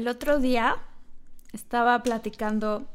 [0.00, 0.78] El otro día
[1.52, 2.86] estaba platicando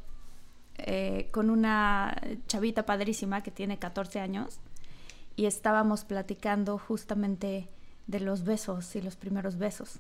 [0.79, 4.59] eh, con una chavita padrísima que tiene 14 años
[5.35, 7.69] y estábamos platicando justamente
[8.07, 9.99] de los besos y los primeros besos.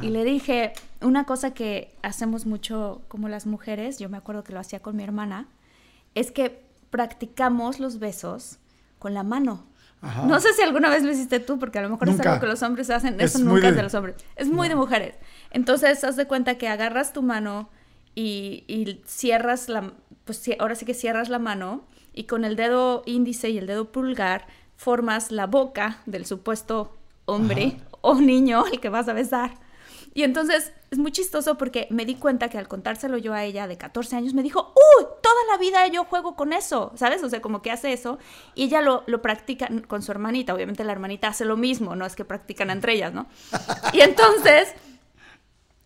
[0.00, 4.52] Y le dije, una cosa que hacemos mucho como las mujeres, yo me acuerdo que
[4.52, 5.48] lo hacía con mi hermana,
[6.14, 8.58] es que practicamos los besos
[9.00, 9.66] con la mano.
[10.24, 12.46] No sé si alguna vez lo hiciste tú, porque a lo mejor es algo que
[12.46, 15.16] los hombres hacen, eso nunca es de los hombres, es muy de mujeres.
[15.54, 17.70] Entonces, haz de cuenta que agarras tu mano
[18.16, 19.92] y, cierras la,
[20.24, 23.92] pues ahora sí que cierras la mano y con el dedo índice y el dedo
[23.92, 29.52] pulgar formas la boca del supuesto hombre o niño al que vas a besar.
[30.12, 33.68] Y entonces es muy chistoso porque me di cuenta que al contárselo yo a ella
[33.68, 35.06] de 14 años me dijo, ¡Uy!
[35.22, 37.22] Toda la vida yo juego con eso, ¿sabes?
[37.22, 38.18] O sea, como que hace eso
[38.56, 40.52] y ella lo, lo practica con su hermanita.
[40.52, 43.26] Obviamente la hermanita hace lo mismo, no es que practican entre ellas, ¿no?
[43.92, 44.74] Y entonces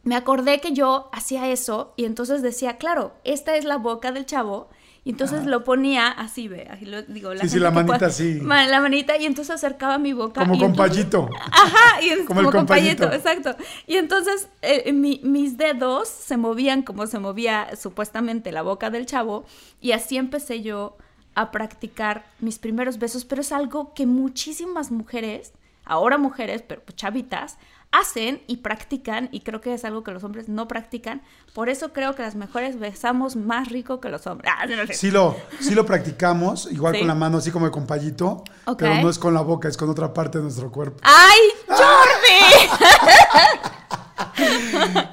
[0.02, 4.26] me acordé que yo hacía eso y entonces decía, claro, esta es la boca del
[4.26, 4.68] chavo
[5.04, 7.32] y entonces lo ponía así, ve, así lo digo.
[7.32, 8.40] La sí, sí, la manita así.
[8.40, 10.42] La manita y entonces acercaba mi boca.
[10.42, 11.30] Como compayito.
[11.50, 13.56] Ajá, y como, como compayito, exacto.
[13.86, 19.46] Y entonces eh, mis dedos se movían como se movía supuestamente la boca del chavo
[19.80, 20.98] y así empecé yo
[21.34, 25.52] a practicar mis primeros besos, pero es algo que muchísimas mujeres,
[25.84, 27.56] ahora mujeres, pero chavitas,
[27.92, 31.22] hacen y practican y creo que es algo que los hombres no practican.
[31.54, 34.52] Por eso creo que las mujeres besamos más rico que los hombres.
[34.56, 38.44] Ah, sí, lo, sí lo practicamos, igual con la mano, así como de compayito,
[38.76, 41.00] pero no es con la boca, es con otra parte de nuestro cuerpo.
[41.02, 42.68] ¡Ay, Jordi!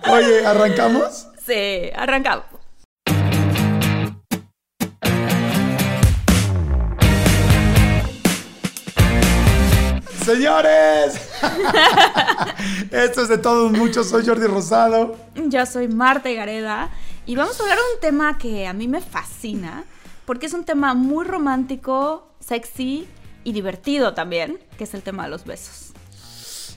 [0.11, 1.27] Oye, ¿arrancamos?
[1.45, 2.45] Sí, arrancamos.
[10.25, 11.34] Señores,
[12.91, 14.09] esto es de todos muchos.
[14.09, 15.15] Soy Jordi Rosado.
[15.47, 16.89] Yo soy Marta Gareda
[17.25, 19.83] y vamos a hablar de un tema que a mí me fascina
[20.25, 23.07] porque es un tema muy romántico, sexy
[23.43, 25.93] y divertido también, que es el tema de los besos.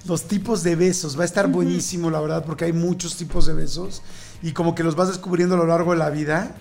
[0.06, 3.54] Los tipos de besos, va a estar buenísimo, la verdad, porque hay muchos tipos de
[3.54, 4.02] besos
[4.42, 6.54] y como que los vas descubriendo a lo largo de la vida.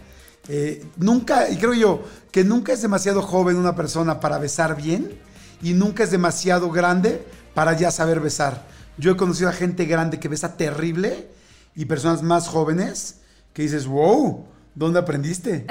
[0.49, 5.19] Eh, nunca, y creo yo, que nunca es demasiado joven una persona para besar bien
[5.61, 7.25] y nunca es demasiado grande
[7.57, 8.67] para ya saber besar.
[8.99, 11.27] Yo he conocido a gente grande que besa terrible
[11.75, 14.45] y personas más jóvenes que dices, wow,
[14.75, 15.65] ¿dónde aprendiste?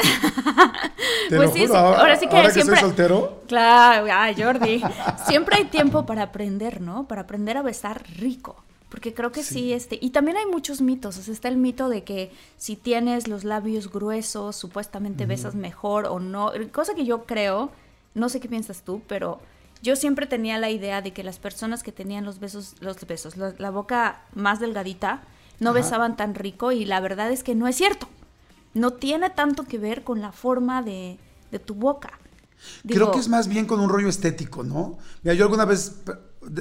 [1.29, 2.75] Te pues sí, ahora, sí que siempre.
[2.75, 3.43] soy soltero.
[3.47, 4.83] Claro, ay, Jordi.
[5.29, 7.07] siempre hay tiempo para aprender, ¿no?
[7.07, 8.57] Para aprender a besar rico.
[8.89, 9.73] Porque creo que sí.
[9.73, 9.97] este.
[10.01, 11.19] Y también hay muchos mitos.
[11.19, 16.07] O sea, está el mito de que si tienes los labios gruesos, supuestamente besas mejor
[16.07, 16.51] o no.
[16.73, 17.71] Cosa que yo creo,
[18.15, 19.39] no sé qué piensas tú, pero
[19.83, 23.37] yo siempre tenía la idea de que las personas que tenían los besos, los besos,
[23.37, 25.23] la boca más delgadita,
[25.61, 28.09] no besaban tan rico y la verdad es que no es cierto.
[28.75, 31.19] No tiene tanto que ver con la forma de,
[31.65, 32.19] tu boca.
[32.87, 34.99] Creo que es más bien con un rollo estético, ¿no?
[35.23, 35.97] Mira, yo alguna vez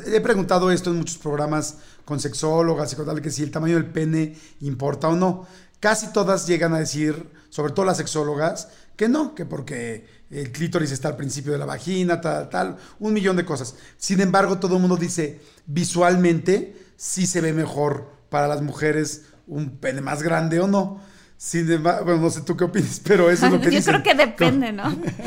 [0.05, 3.75] he preguntado esto en muchos programas con sexólogas y con tal, que si el tamaño
[3.75, 5.45] del pene importa o no.
[5.85, 10.91] Casi todas llegan a decir, sobre todo las sexólogas, que no, que porque el clítoris
[10.91, 13.75] está al principio de la vagina, tal, tal, un millón de cosas.
[13.95, 19.77] Sin embargo, todo el mundo dice, visualmente sí se ve mejor para las mujeres un
[19.77, 21.01] pene más grande o no.
[21.37, 24.03] Sin embargo, bueno, no sé tú qué opinas, pero eso es lo que Yo creo
[24.03, 24.83] que depende, ¿no?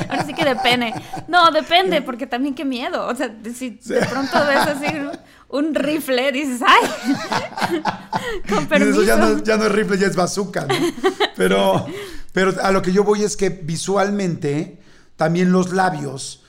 [0.08, 0.94] Ahora sí que depende.
[1.28, 3.06] No, depende, porque también qué miedo.
[3.06, 4.86] O sea, si de pronto ves así
[5.48, 7.82] un rifle, dices, ¡ay!
[8.48, 9.02] Con permiso.
[9.02, 10.74] ya, no, ya no es rifle, ya es bazooka, ¿no?
[11.36, 11.86] Pero,
[12.32, 14.78] pero a lo que yo voy es que visualmente
[15.16, 16.42] también los labios,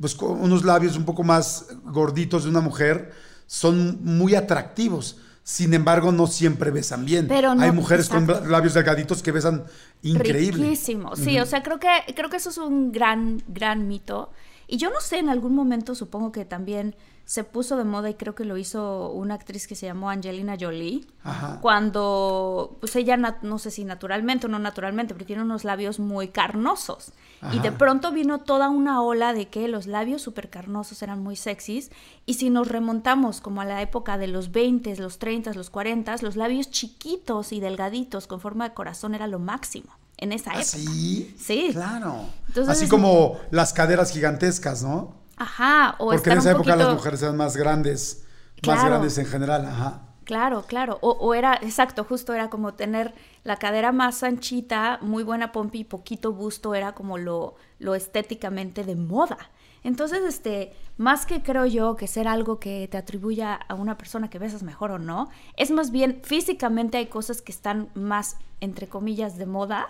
[0.00, 3.12] pues unos labios un poco más gorditos de una mujer,
[3.46, 5.18] son muy atractivos.
[5.44, 7.28] Sin embargo, no siempre besan bien.
[7.28, 9.64] Pero no, Hay mujeres con labios delgaditos que besan
[10.02, 10.64] increíble.
[10.64, 11.16] Riquísimo.
[11.16, 14.30] Sí, o sea, creo que, creo que eso es un gran, gran mito.
[14.66, 18.14] Y yo no sé, en algún momento supongo que también se puso de moda y
[18.14, 21.06] creo que lo hizo una actriz que se llamó Angelina Jolie.
[21.22, 21.58] Ajá.
[21.62, 26.28] Cuando, pues ella, no sé si naturalmente o no naturalmente, pero tiene unos labios muy
[26.28, 27.12] carnosos.
[27.52, 31.36] Y de pronto vino toda una ola de que los labios súper carnosos eran muy
[31.36, 31.90] sexys.
[32.24, 36.16] Y si nos remontamos como a la época de los 20, los 30, los 40,
[36.22, 40.54] los labios chiquitos y delgaditos con forma de corazón era lo máximo en esa ¿Ah,
[40.54, 40.64] época.
[40.64, 41.34] sí?
[41.38, 41.68] Sí.
[41.72, 42.24] Claro.
[42.48, 45.12] Entonces Así como las caderas gigantescas, ¿no?
[45.36, 46.88] Ajá, o Porque estar en esa un época poquito...
[46.88, 48.24] las mujeres eran más grandes,
[48.66, 48.88] más Claro.
[48.90, 50.02] grandes en general, ajá.
[50.24, 50.98] Claro, claro.
[51.02, 55.80] O, o era, exacto, justo era como tener la cadera más anchita, muy buena pompi
[55.80, 59.36] y poquito busto, era como lo, lo estéticamente de moda.
[59.82, 64.30] Entonces, este, más que creo yo que ser algo que te atribuya a una persona
[64.30, 65.28] que besas mejor o no,
[65.58, 69.88] es más bien físicamente hay cosas que están más, entre comillas, de moda,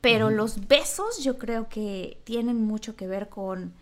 [0.00, 3.74] pero los besos yo creo que tienen mucho que ver con,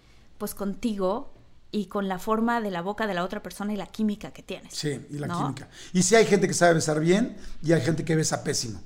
[0.42, 1.32] pues, contigo
[1.70, 4.42] y con la forma de la boca de la otra persona y la química que
[4.42, 4.74] tienes.
[4.74, 5.38] Sí, y la ¿no?
[5.38, 5.68] química.
[5.92, 8.80] Y sí hay gente que sabe besar bien y hay gente que besa pésimo.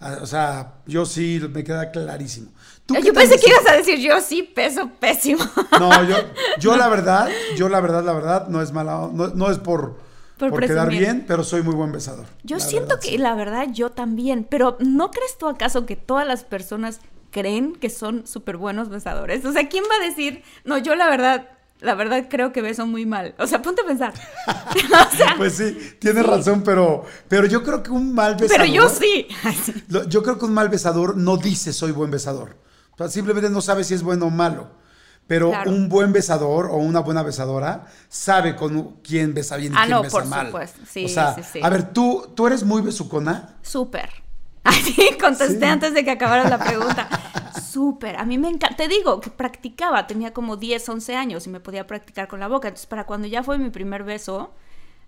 [0.00, 2.50] Ah, O sea, yo sí me queda clarísimo.
[2.84, 5.42] ¿Tú Yo pensé que ibas a decir yo sí peso pésimo.
[5.80, 6.16] No, yo,
[6.60, 9.98] yo la verdad, yo la verdad, la verdad, no es mala, no, no es por,
[10.36, 12.26] Por por, quedar bien, pero soy muy buen besador.
[12.42, 13.16] Yo siento verdad, que sí.
[13.16, 17.90] la verdad yo también, pero ¿no crees tú acaso que todas las personas creen que
[17.90, 19.44] son súper buenos besadores?
[19.44, 21.48] O sea, ¿quién va a decir, no, yo la verdad,
[21.80, 23.34] la verdad creo que beso muy mal?
[23.38, 24.12] O sea, ponte a pensar.
[24.46, 28.62] o sea, Pues sí, tienes razón, pero, pero yo creo que un mal besador.
[28.66, 29.26] pero yo sí.
[30.08, 32.56] Yo creo que un mal besador no dice soy buen besador.
[32.92, 34.70] O sea, simplemente no sabe si es bueno o malo.
[35.28, 35.70] Pero Claro.
[35.72, 39.90] un buen besador o una buena besadora sabe con quién besa bien y Ah, quién
[39.90, 40.46] no, besa por mal.
[40.46, 40.80] supuesto.
[40.90, 41.60] Sí, o sea, sí, sí.
[41.62, 43.56] a ver, ¿tú, ¿tú eres muy besucona?
[43.60, 44.08] Súper.
[44.68, 45.64] Así contesté Sí.
[45.64, 47.08] antes de que acabara la pregunta.
[47.72, 48.16] Súper.
[48.16, 48.76] A mí me encanta.
[48.76, 50.06] Te digo que practicaba.
[50.06, 52.68] Tenía como 10, 11 años y me podía practicar con la boca.
[52.68, 54.52] Entonces, para cuando ya fue mi primer beso,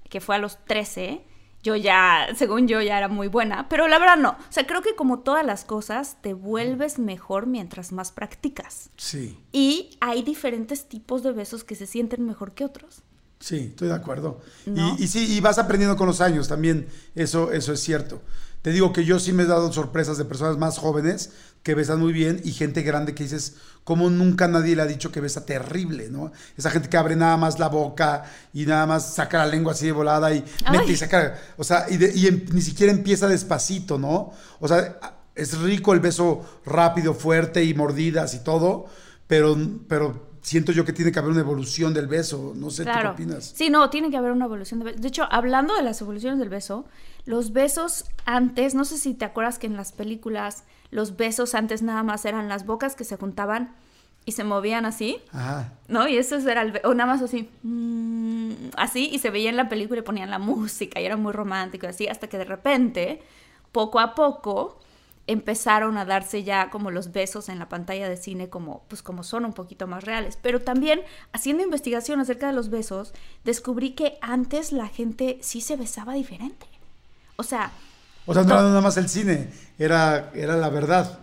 [0.09, 1.23] que fue a los 13,
[1.63, 3.69] yo ya, según yo, ya era muy buena.
[3.69, 4.31] Pero la verdad no.
[4.31, 8.91] O sea, creo que como todas las cosas, te vuelves mejor mientras más practicas.
[8.97, 13.03] Sí, Y hay diferentes tipos de besos que se sienten mejor que otros.
[13.41, 14.41] Sí, estoy de acuerdo.
[14.67, 14.97] ¿No?
[14.99, 18.23] Y, y sí, y vas aprendiendo con los años también, eso, eso es cierto.
[18.63, 21.31] Te digo que yo sí me he dado sorpresas de personas más jóvenes
[21.63, 23.55] que besan muy bien y gente grande que dices,
[23.85, 26.31] como nunca nadie le ha dicho que besa terrible, ¿no?
[26.59, 29.87] Esa gente que abre nada más la boca y nada más saca la lengua así
[29.87, 33.29] de volada y mete y saca, o sea, y, de- y em- ni siquiera empieza
[33.29, 34.31] despacito, ¿no?
[34.59, 34.99] O sea,
[35.35, 38.85] es rico el beso rápido, fuerte y mordidas y todo,
[39.27, 39.57] pero,
[39.89, 43.07] pero siento yo que tiene que haber una evolución del beso, no sé, ¿tú qué
[43.07, 43.53] opinas?
[43.55, 44.99] Sí, no, tiene que haber una evolución de beso.
[44.99, 46.87] De hecho, hablando de las evoluciones del beso,
[47.27, 51.83] los besos antes, no sé si te acuerdas que en las películas los besos antes
[51.83, 53.75] nada más eran las bocas que se juntaban
[54.25, 55.73] y se movían así, Ajá.
[55.89, 56.07] ¿no?
[56.09, 59.69] Y eso era el o nada más así, mm, así, y se veía en la
[59.69, 63.23] película y ponían la música y era muy romántico y así, hasta que de repente,
[63.73, 64.81] poco a poco,
[65.31, 69.23] empezaron a darse ya como los besos en la pantalla de cine como pues como
[69.23, 73.13] son un poquito más reales, pero también haciendo investigación acerca de los besos,
[73.45, 76.67] descubrí que antes la gente sí se besaba diferente.
[77.37, 77.71] O sea,
[78.27, 79.49] O sea, no era nada más el cine,
[79.79, 81.19] era, era la verdad.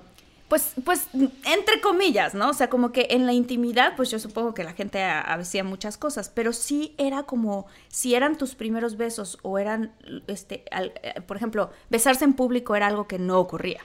[0.49, 1.07] pues, pues,
[1.43, 2.49] entre comillas, ¿no?
[2.49, 5.65] O sea, como que en la intimidad, pues yo supongo que la gente ha- hacía
[5.65, 9.91] muchas cosas, pero sí era como, si eran tus primeros besos o eran,
[10.27, 13.81] este, al- eh, por ejemplo, besarse en público era algo que no ocurría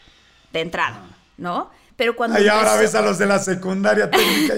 [0.52, 1.04] de entrada,
[1.36, 1.70] ¿no?
[1.96, 2.36] Pero cuando...
[2.36, 4.54] Ay, ahora ves a los de la secundaria técnica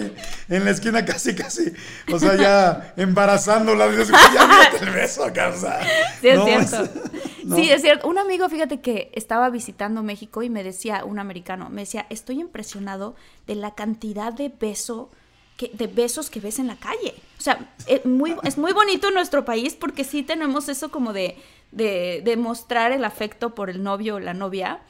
[0.49, 1.73] en la esquina casi, casi,
[2.11, 5.81] o sea, ya embarazándola, dices, ya mírate el beso sea,
[6.21, 6.91] Sí, es no, cierto.
[7.45, 7.57] no.
[7.57, 8.09] Sí, es cierto.
[8.09, 12.41] Un amigo, fíjate que estaba visitando México y me decía, un americano, me decía, estoy
[12.41, 15.11] impresionado de la cantidad de beso
[15.57, 17.15] que, de besos que ves en la calle.
[17.39, 21.37] O sea, es muy, es muy bonito nuestro país porque sí tenemos eso como de,
[21.73, 24.81] de, de mostrar el afecto por el novio o la novia.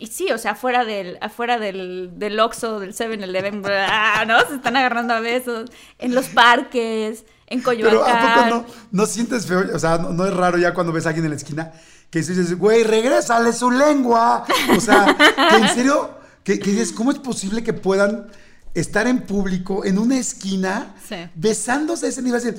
[0.00, 4.40] Y sí, o sea, afuera del, afuera del, del Oxxo, del 7-Eleven, bla, ¿no?
[4.48, 5.70] Se están agarrando a besos.
[5.98, 8.00] En los parques, en Coyoacán.
[8.00, 9.62] Pero ¿a poco no, no sientes feo?
[9.74, 11.72] O sea, no, no es raro ya cuando ves a alguien en la esquina
[12.10, 14.44] que dices, güey, regrésale su lengua.
[14.76, 15.16] O sea,
[15.50, 16.10] que en serio,
[16.42, 18.26] que, que dices, ¿cómo es posible que puedan
[18.74, 21.16] estar en público, en una esquina, Sí.
[21.34, 22.38] besándose a ese nivel?
[22.40, 22.50] Así,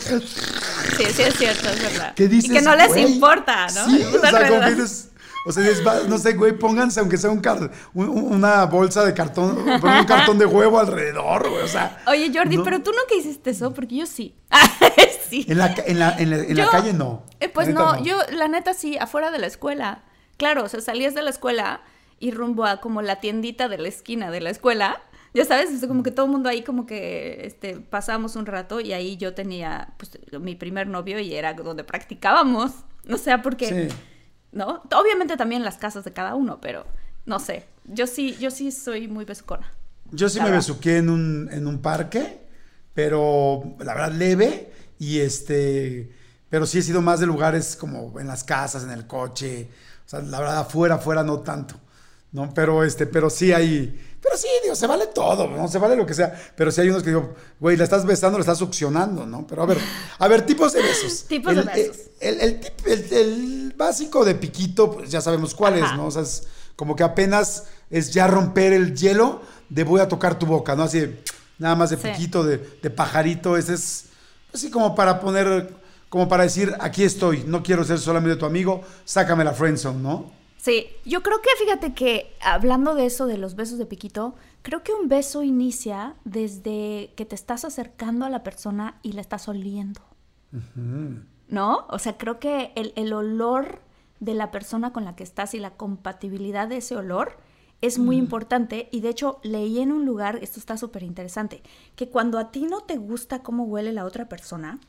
[0.98, 2.14] Sí, sí es cierto, es verdad.
[2.16, 3.86] que dices, y que no les importa, ¿no?
[3.90, 5.10] Sí, o sea, como que dices,
[5.46, 9.04] o sea, dices, va, no sé, güey, pónganse aunque sea un car- un- una bolsa
[9.06, 12.02] de cartón, un cartón de huevo alrededor, güey, o sea.
[12.08, 14.36] Oye, Jordi, no- pero tú nunca hiciste eso, porque yo sí.
[15.30, 15.46] sí.
[15.48, 17.24] En la, en la, en la- en la Yo- calle no.
[17.40, 20.04] Eh, pues no, yo, la neta sí, afuera de la escuela.
[20.38, 21.82] Claro, o sea, salías de la escuela
[22.20, 25.02] y rumbo a como la tiendita de la esquina de la escuela.
[25.34, 28.46] Ya sabes, o sea, como que todo el mundo ahí como que este, pasamos un
[28.46, 32.72] rato y ahí yo tenía pues, mi primer novio y era donde practicábamos.
[33.10, 33.96] O sea, porque, Sí.
[34.52, 34.82] ¿No?
[34.94, 36.86] Obviamente también las casas de cada uno, pero
[37.26, 37.66] no sé.
[37.86, 39.72] Yo sí, yo sí soy muy besucona.
[40.12, 42.42] Yo sí me besuqué en un, en un parque,
[42.94, 46.12] pero la verdad leve y este,
[46.50, 49.70] pero sí he sido más de lugares como en las casas, en el coche,
[50.06, 51.76] o sea, la verdad afuera, afuera no tanto,
[52.34, 52.54] ¿no?
[52.54, 55.68] Pero este, pero sí hay, pero sí, digo, se vale todo, ¿no?
[55.68, 58.38] Se vale lo que sea, pero sí hay unos que digo, güey, la estás besando,
[58.38, 59.46] la estás succionando, ¿no?
[59.48, 59.78] Pero a ver,
[60.20, 61.24] a ver, tipos de besos.
[61.28, 61.98] Tipos de El- besos.
[62.20, 65.92] El, el el- el básico de piquito, pues ya sabemos cuál es.
[65.96, 66.06] ¿no?
[66.08, 66.44] O sea, es
[66.76, 70.84] como que apenas es ya romper el hielo de voy a tocar tu boca, ¿no?
[70.84, 71.24] Así de,
[71.58, 72.04] nada más de Sí.
[72.08, 74.06] piquito, de, de pajarito, ese es
[74.54, 75.74] así como para poner,
[76.10, 80.32] como para decir, aquí estoy, no quiero ser solamente tu amigo, sácame la friendzone, ¿no?
[80.62, 84.84] Sí, yo creo que fíjate que hablando de eso de los besos de piquito, creo
[84.84, 89.48] que un beso inicia desde que te estás acercando a la persona y la estás
[89.48, 90.02] oliendo.
[91.48, 91.88] ¿No?
[91.90, 93.82] O sea, creo que el, el olor
[94.20, 97.38] de la persona con la que estás y la compatibilidad de ese olor
[97.82, 101.64] es muy importante y de hecho leí en un lugar, esto está súper interesante,
[101.96, 104.80] que cuando a ti no te gusta cómo huele la otra persona,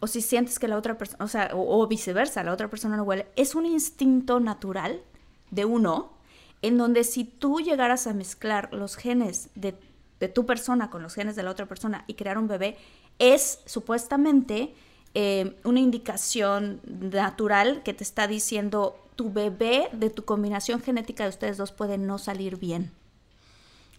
[0.00, 2.96] o si sientes que la otra persona, o sea, o, o viceversa, la otra persona
[2.96, 5.00] no huele, es un instinto natural
[5.50, 6.12] de uno,
[6.62, 9.78] en donde si tú llegaras a mezclar los genes de,
[10.20, 12.76] de tu persona con los genes de la otra persona y crear un bebé,
[13.18, 14.74] es supuestamente
[15.14, 21.30] eh, una indicación natural que te está diciendo tu bebé de tu combinación genética de
[21.30, 22.92] ustedes dos puede no salir bien.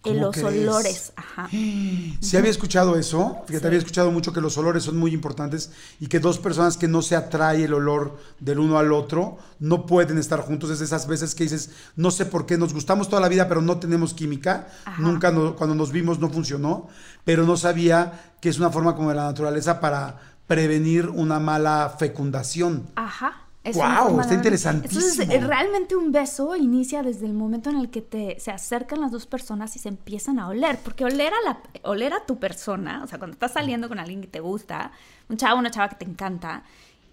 [0.05, 0.47] En ¿Cómo los crees?
[0.47, 1.49] olores, ajá.
[2.21, 6.07] Sí había escuchado eso, fíjate, había escuchado mucho que los olores son muy importantes y
[6.07, 10.17] que dos personas que no se atrae el olor del uno al otro no pueden
[10.19, 10.69] estar juntos.
[10.69, 13.61] Es esas veces que dices, no sé por qué, nos gustamos toda la vida, pero
[13.61, 14.67] no tenemos química.
[14.85, 15.01] Ajá.
[15.01, 16.87] Nunca no- cuando nos vimos no funcionó,
[17.25, 21.95] pero no sabía que es una forma como de la naturaleza para prevenir una mala
[21.99, 22.87] fecundación.
[22.95, 23.41] Ajá.
[23.69, 25.01] Es forma está interesantísimo.
[25.01, 29.01] Entonces, eh, realmente un beso inicia desde el momento en el que te, se acercan
[29.01, 30.79] las dos personas y se empiezan a oler.
[30.83, 34.21] Porque oler a, la, oler a tu persona, o sea, cuando estás saliendo con alguien
[34.21, 34.91] que te gusta,
[35.29, 36.63] un chavo, una chava que te encanta,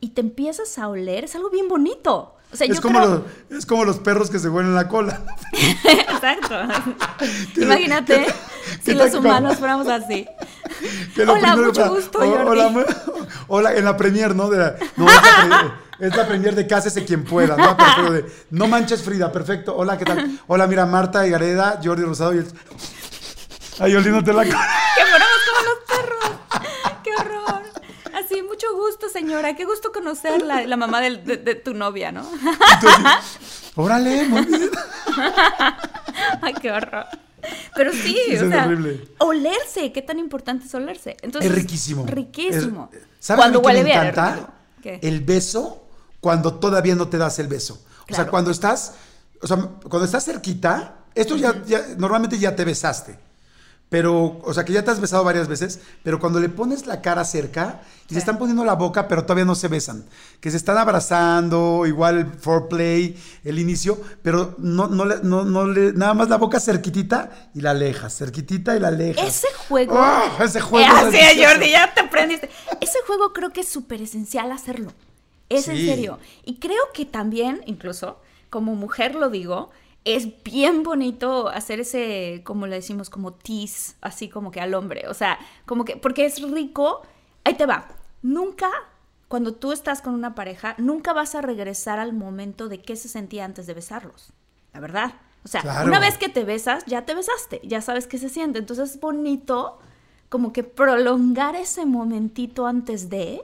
[0.00, 2.37] y te empiezas a oler, es algo bien bonito.
[2.54, 3.25] O sea, Es yo como, creo...
[3.50, 5.20] los, es como los perros que se huelen la cola.
[5.52, 6.54] Exacto.
[7.61, 8.26] Imagínate
[8.82, 10.26] si los humanos fuéramos así.
[11.16, 12.84] Que lo Hola, mucho para- gusto, o- Jordi.
[13.49, 14.49] Hola, en la premier, ¿no?
[14.49, 15.06] De la- no,
[15.99, 17.76] es la, premier de Cásese quien pueda, ¿no?
[17.76, 19.75] Pero- pero de, no manches Frida, perfecto.
[19.76, 20.38] Hola, ¿qué tal?
[20.46, 22.46] Hola, mira, Marta Gareda, Jordi Rosado y el...
[23.80, 24.68] Ay, oliéndote la cara.
[24.96, 26.30] Que fuéramos como los perros.
[27.02, 27.62] ¡Qué horror!
[28.14, 29.56] Así, mucho gusto, señora.
[29.56, 32.25] Qué gusto conocerla, la mamá del- de, de tu novia, ¿no?
[33.76, 34.71] Órale, muy bien.
[36.42, 37.06] Ay, qué horror.
[37.75, 39.09] Pero sí, Sí, o es sea, horrible.
[39.18, 41.16] olerse, qué tan importante es olerse.
[41.23, 42.06] Entonces, es riquísimo.
[42.06, 42.88] Riquísimo.
[42.92, 44.04] Es- ¿Sabes Cuando huele me bien.
[44.06, 44.50] encanta?
[44.85, 45.83] El beso
[46.21, 47.83] cuando todavía no te das el beso.
[48.11, 48.94] O sea, cuando estás,
[49.42, 53.18] o sea, cuando estás cerquita, esto ya, ya- normalmente ya te besaste.
[53.91, 57.00] Pero, o sea, que ya te has besado varias veces, pero cuando le pones la
[57.00, 58.14] cara cerca y Sí.
[58.14, 60.05] se están poniendo la boca, pero todavía no se besan,
[60.41, 65.67] que se están abrazando, igual el foreplay, el inicio, pero no, no, le, no, no
[65.67, 69.29] le, nada más la boca cerquitita y la alejas, cerquitita y la alejas.
[69.29, 69.95] Ese juego.
[69.97, 70.25] ¡Ah!
[70.43, 71.47] ese juego Eh, es así es.
[71.49, 72.50] Jordi, ya te aprendiste.
[72.81, 74.93] Ese juego creo que es súper esencial hacerlo.
[75.49, 76.19] Es en serio.
[76.45, 78.19] Y creo que también, incluso,
[78.50, 79.71] como mujer lo digo,
[80.04, 85.08] es bien bonito hacer ese, como le decimos, como tease, así como que al hombre.
[85.08, 87.02] O sea, como que, porque es rico.
[87.44, 87.88] Ahí te va.
[88.23, 88.68] Nunca,
[89.28, 93.08] cuando tú estás con una pareja, nunca vas a regresar al momento de qué se
[93.08, 94.32] sentía antes de besarlos.
[94.73, 95.14] La verdad.
[95.44, 95.87] O sea, Claro.
[95.88, 98.58] una vez que te besas, ya te besaste, ya sabes qué se siente.
[98.58, 99.78] Entonces es bonito
[100.30, 103.42] como que prolongar ese momentito antes de,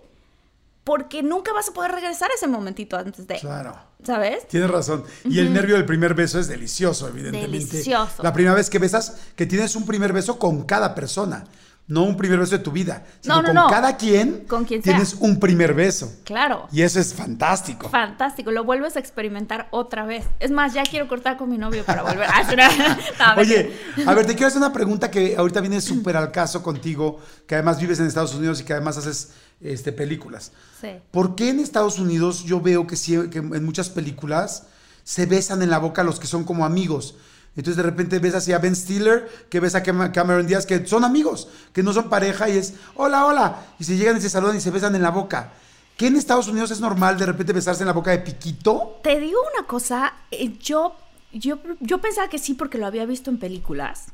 [0.85, 3.77] porque nunca vas a poder regresar a ese momentito antes de, Claro.
[4.03, 4.49] ¿sabes?
[4.49, 5.05] Tienes razón.
[5.25, 7.51] Y el nervio del primer beso es delicioso, evidentemente.
[7.59, 8.23] Delicioso.
[8.23, 11.45] La primera vez que besas, que tienes un primer beso con cada persona.
[11.87, 13.05] No un primer beso de tu vida.
[13.21, 13.67] Sino No, no, con no.
[13.69, 14.93] cada quien Con quien sea.
[14.93, 16.13] tienes un primer beso.
[16.25, 16.69] Claro.
[16.71, 17.89] Y eso es fantástico.
[17.89, 20.25] Fantástico, lo vuelves a experimentar otra vez.
[20.39, 22.29] Es más, ya quiero cortar con mi novio para volver.
[22.33, 23.73] Ah, una- No, Oye,
[24.07, 27.19] a ver, te quiero hacer una pregunta que ahorita viene súper al caso contigo,
[27.49, 30.53] que además vives en Estados Unidos y que además haces este, películas.
[30.81, 30.89] Sí.
[31.11, 34.65] ¿Por qué en Estados Unidos yo veo que, sí, que en muchas películas
[35.05, 37.15] se besan en la boca los que son como amigos?
[37.57, 40.87] Entonces de repente ves así a Ben Stiller, que ves a Cam- Cameron Díaz, que
[40.87, 43.67] son amigos, que no son pareja y es, hola, hola.
[43.79, 45.53] Y se llegan y se saludan y se besan en la boca.
[45.97, 49.01] ¿Qué en Estados Unidos es normal de repente besarse en la boca de piquito?
[49.03, 50.95] Te digo una cosa, eh, yo,
[51.33, 54.07] yo, yo pensaba que sí porque lo había visto en películas.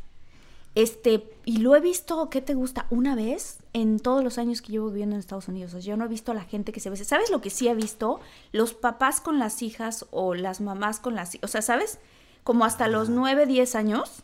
[0.77, 2.87] Este, y lo he visto, ¿qué te gusta?
[2.91, 5.73] Una vez en todos los años que llevo viviendo en Estados Unidos.
[5.73, 7.03] O sea, yo no he visto a la gente que se besa.
[7.05, 8.21] ¿Sabes lo que sí he visto?
[8.53, 11.49] Los papás con las hijas o las mamás con las hijas.
[11.49, 11.99] O sea, ¿sabes?
[12.45, 14.23] Como hasta los 9, 10 años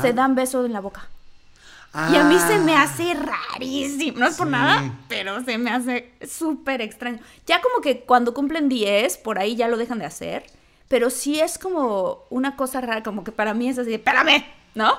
[0.00, 1.08] se dan besos en la boca.
[2.12, 2.82] Y a mí se me Ah.
[2.84, 7.18] hace rarísimo, no es por nada, pero se me hace súper extraño.
[7.46, 10.44] Ya como que cuando cumplen 10, por ahí ya lo dejan de hacer,
[10.86, 14.44] pero sí es como una cosa rara, como que para mí es así, de, espérame,
[14.76, 14.92] ¿no?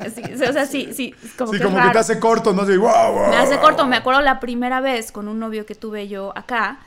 [0.00, 1.90] Así, o sea, sí, sí, como sí, que como raro.
[1.90, 2.62] que te hace corto, ¿no?
[2.62, 3.30] Así, "Guau, guau".
[3.30, 6.78] Me hace corto, me acuerdo la primera vez con un novio que tuve yo acá,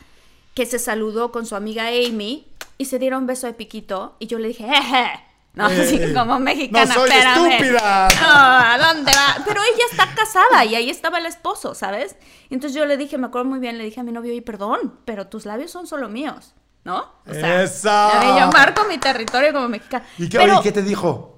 [0.53, 4.27] que se saludó con su amiga Amy y se dieron un beso de piquito y
[4.27, 5.11] yo le dije, jeje.
[5.55, 7.45] No, Eh, así como mexicana, no soy espérame.
[7.51, 8.07] estúpida.
[8.21, 9.43] No, ¿a dónde va?
[9.45, 12.15] Pero ella está casada y ahí estaba el esposo, ¿sabes?
[12.49, 14.41] Y entonces yo le dije, me acuerdo muy bien, le dije a mi novio, oye,
[14.41, 16.55] perdón, pero tus labios son solo míos,
[16.85, 17.05] ¿no?
[17.27, 17.87] O ¡Eso!
[17.91, 20.03] a mí yo marco mi territorio como mexicana.
[20.17, 21.32] ¿Y qué, Pero- oye, ¿qué te dijo?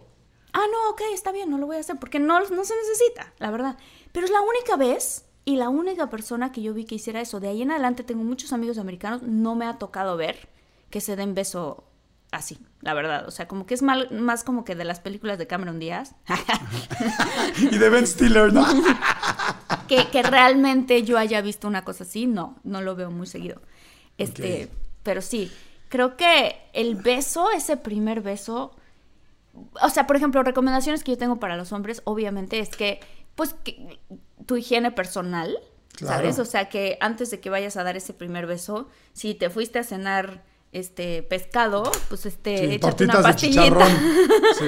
[0.55, 3.33] Ah, no, ok, está bien, no lo voy a hacer porque no, no se necesita,
[3.39, 3.77] la verdad.
[4.11, 7.39] Pero es la única vez y la única persona que yo vi que hiciera eso.
[7.39, 10.49] De ahí en adelante tengo muchos amigos americanos, no me ha tocado ver
[10.89, 11.83] que se den beso
[12.31, 13.27] así, la verdad.
[13.27, 16.15] O sea, como que es mal- más como que de las películas de Cameron Díaz,
[17.59, 18.65] Y de Ben Stiller, ¿no?
[19.87, 23.61] que, que realmente yo haya visto una cosa así, no, no lo veo muy seguido.
[24.17, 24.69] Este,
[25.03, 25.51] pero sí,
[25.89, 28.75] creo que el beso, ese primer beso,
[29.81, 32.99] o sea, por ejemplo, recomendaciones que yo tengo para los hombres, obviamente, es que,
[33.35, 33.99] pues, que
[34.45, 35.57] tu higiene personal,
[35.95, 36.15] Claro.
[36.17, 36.39] ¿sabes?
[36.39, 39.79] O sea, que antes de que vayas a dar ese primer beso, si te fuiste
[39.79, 40.43] a cenar
[40.73, 43.87] este pescado, pues este, Sí, échate una pastillita.
[44.59, 44.65] Sí.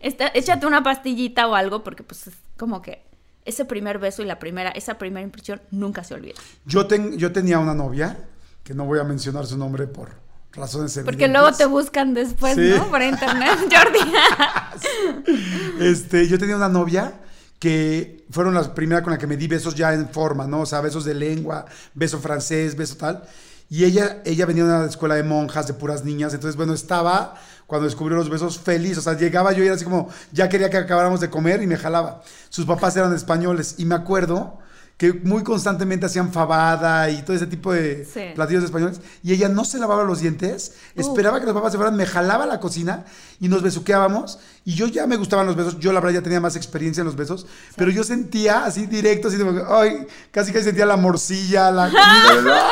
[0.00, 3.02] Esta- échate una pastillita o algo, porque pues es como que
[3.44, 6.34] ese primer beso y la primera, esa primera impresión nunca se olvida.
[6.64, 8.28] Yo, ten- yo tenía una novia,
[8.62, 10.10] que no voy a mencionar su nombre por
[10.52, 11.30] razones Porque evidentes.
[11.42, 12.72] luego te buscan después, Sí.
[12.76, 12.88] ¿no?
[12.88, 14.12] Por internet, Jordi.
[15.80, 17.14] Este, yo tenía una novia
[17.58, 20.60] que fueron las primeras con la que me di besos ya en forma, ¿no?
[20.60, 23.24] O sea, besos de lengua, beso francés, beso tal.
[23.70, 26.32] Y ella, ella venía de una escuela de monjas, de puras niñas.
[26.34, 27.34] Entonces, bueno, estaba
[27.66, 28.96] cuando descubrió los besos feliz.
[28.96, 31.66] O sea, llegaba yo y era así como, ya quería que acabáramos de comer y
[31.66, 32.22] me jalaba.
[32.48, 33.74] Sus papás eran españoles.
[33.78, 34.58] Y me acuerdo
[34.98, 38.32] que muy constantemente hacían fabada y todo ese tipo de Sí.
[38.34, 39.00] platillos españoles.
[39.22, 42.44] Y ella no se lavaba los dientes, esperaba que los papás se fueran, me jalaba
[42.44, 43.04] a la cocina
[43.38, 44.40] y nos besuqueábamos.
[44.64, 47.06] Y yo ya me gustaban los besos, yo la verdad ya tenía más experiencia en
[47.06, 50.96] los besos, pero yo sentía así directo, así como, que, ay, casi casi sentía la
[50.96, 52.66] morcilla, la comida.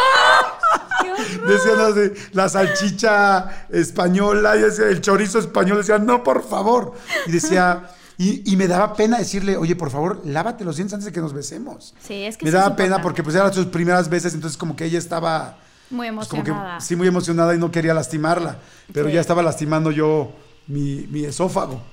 [1.46, 6.92] Decían sé, la salchicha española, y decía, el chorizo español, decía, no, por favor.
[7.26, 11.06] Y decía, y, y me daba pena decirle, oye, por favor, lávate los dientes antes
[11.06, 11.94] de que nos besemos.
[12.00, 13.02] Sí, es que Me sí daba pena importante.
[13.02, 15.58] porque pues eran sus primeras veces, entonces como que ella estaba
[15.90, 16.80] Muy pues, como que emocionada.
[16.80, 18.58] sí muy emocionada y no quería lastimarla,
[18.92, 19.14] pero Sí.
[19.14, 20.32] ya estaba lastimando yo
[20.66, 21.80] mi, mi esófago.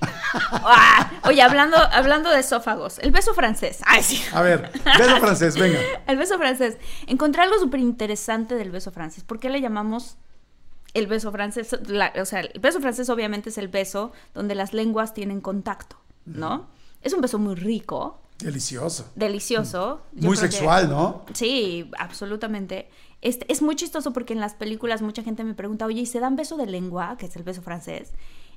[0.66, 3.78] Ah, Oye, hablando, hablando de esófagos, el beso francés.
[3.86, 4.20] Ay, sí.
[4.32, 5.78] A ver, beso francés, venga.
[6.08, 6.76] El beso francés.
[7.06, 9.22] Encontré algo súper interesante del beso francés.
[9.24, 10.16] ¿Por qué le llamamos
[10.92, 11.68] el beso francés?
[11.86, 15.96] La- o sea, el beso francés obviamente es el beso donde las lenguas tienen contacto,
[16.26, 16.68] ¿no?
[17.02, 19.10] Es un beso muy rico, Delicioso.
[19.14, 20.00] delicioso.
[20.12, 21.24] Yo Muy que- sexual, ¿no?
[21.34, 22.88] Sí, absolutamente.
[23.22, 26.20] Este, es muy chistoso porque en las películas mucha gente me pregunta, oye, ¿y se
[26.20, 27.16] dan beso de lengua?
[27.18, 28.12] Que es el beso francés.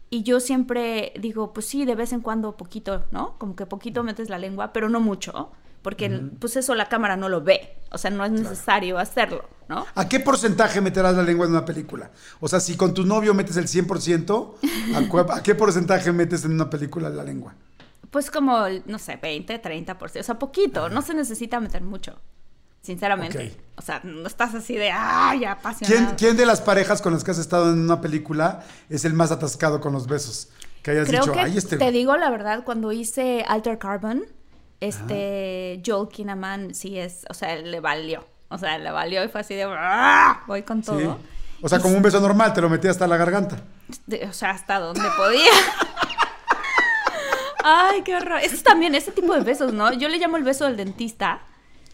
[0.10, 3.38] Y yo siempre digo, pues sí, de vez en cuando poquito, ¿no?
[3.38, 5.52] Como que poquito metes la lengua, pero no mucho,
[5.82, 7.77] porque pues eso la cámara no lo ve.
[7.92, 9.86] O sea, no es necesario hacerlo, ¿no?
[9.96, 12.12] ¿A qué porcentaje meterás la lengua en una película?
[12.40, 14.56] O sea, si con tu novio metes el 100%,
[14.96, 17.56] ¿a, a qué porcentaje metes en una película la lengua?
[18.12, 20.20] Pues como, no sé, 20, 30%.
[20.20, 22.20] O sea, poquito, no se necesita meter mucho.
[22.82, 23.54] Sinceramente.
[23.54, 23.80] Ok.
[23.80, 26.06] O sea, no estás así de, ya apasionado.
[26.06, 29.14] ¿Quién, quién de las parejas con las que has estado en una película es el
[29.14, 30.50] más atascado con los besos?
[30.84, 31.76] Que hayas Creo dicho, que ay, este...
[31.76, 34.24] te digo la verdad, cuando hice Alter Carbon,
[34.80, 38.26] este Joel Kinnaman sí es, o sea, le valió.
[38.50, 40.88] O sea, le valió y fue así de "Ah", voy con Sí.
[40.92, 41.20] todo.
[41.62, 43.58] O sea, como un beso normal, te lo metí hasta la garganta.
[44.06, 45.52] De- o sea, hasta donde podía.
[47.64, 48.40] Ay, qué horror.
[48.42, 49.92] Ese es también ese tipo de besos, ¿no?
[49.94, 51.42] Yo le llamo el beso del dentista.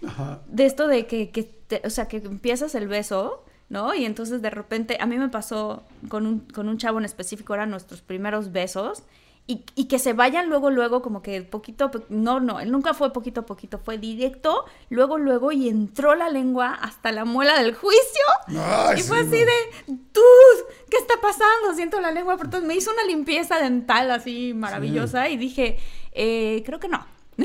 [0.05, 0.39] Ajá.
[0.47, 3.93] De esto de que, que te- o sea, que empiezas el beso, ¿no?
[3.95, 7.53] Y entonces de repente, a mí me pasó con un, con un chavo en específico,
[7.53, 9.03] eran nuestros primeros besos,
[9.45, 13.11] y, y que se vayan luego, luego, como que poquito, no, no, él nunca fue
[13.11, 17.75] poquito a poquito, fue directo, luego, luego, y entró la lengua hasta la muela del
[17.75, 18.23] juicio.
[18.47, 19.45] Ay, y fue sí, así no.
[19.45, 21.73] de, dude, ¿qué está pasando?
[21.75, 22.61] Siento la lengua por.
[22.61, 25.77] Me hizo una limpieza dental así maravillosa y dije,
[26.13, 27.05] eh, creo que no.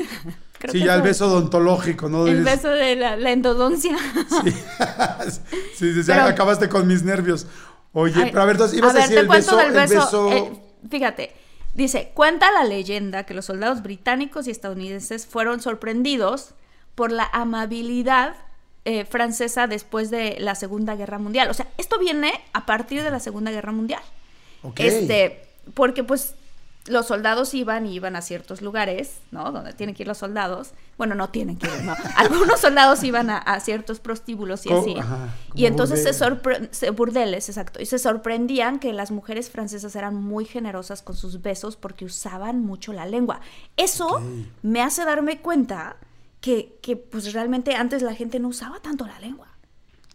[0.59, 2.27] Creo Sí, ya el eso- beso odontológico, ¿no?
[2.27, 3.95] El beso de la, la endodoncia.
[4.43, 4.51] Sí,
[5.29, 7.47] sí, sí, sí, Pero- acabaste con mis nervios.
[7.93, 9.89] Oye, pero a ver, entonces ibas a, ver, decir te el cuento beso, del el
[9.89, 10.31] beso...
[10.33, 10.51] eh,
[10.89, 11.33] fíjate,
[11.79, 16.53] dice, cuenta la leyenda que los soldados británicos y estadounidenses fueron sorprendidos
[16.95, 18.35] por la amabilidad
[18.85, 21.49] eh, francesa después de la Segunda Guerra Mundial.
[21.49, 24.01] O sea, esto viene a partir de la Segunda Guerra Mundial.
[24.63, 24.79] Ok.
[24.79, 25.41] Este,
[25.73, 26.35] porque pues
[26.87, 29.51] los soldados iban y iban a ciertos lugares, ¿no?
[29.51, 30.71] Donde tienen que ir los soldados.
[30.97, 31.93] Bueno, no tienen que ir, ¿no?
[32.15, 34.95] Algunos soldados iban a, a ciertos prostíbulos y Co- así.
[34.97, 36.41] ajá, y entonces se burdel.
[36.41, 37.81] sorpre- se- burdeles, exacto.
[37.81, 42.61] Y se sorprendían que las mujeres francesas eran muy generosas con sus besos porque usaban
[42.61, 43.41] mucho la lengua.
[43.77, 44.21] Eso
[44.63, 45.97] me hace darme cuenta
[46.41, 49.47] que, que, pues realmente antes la gente no usaba tanto la lengua.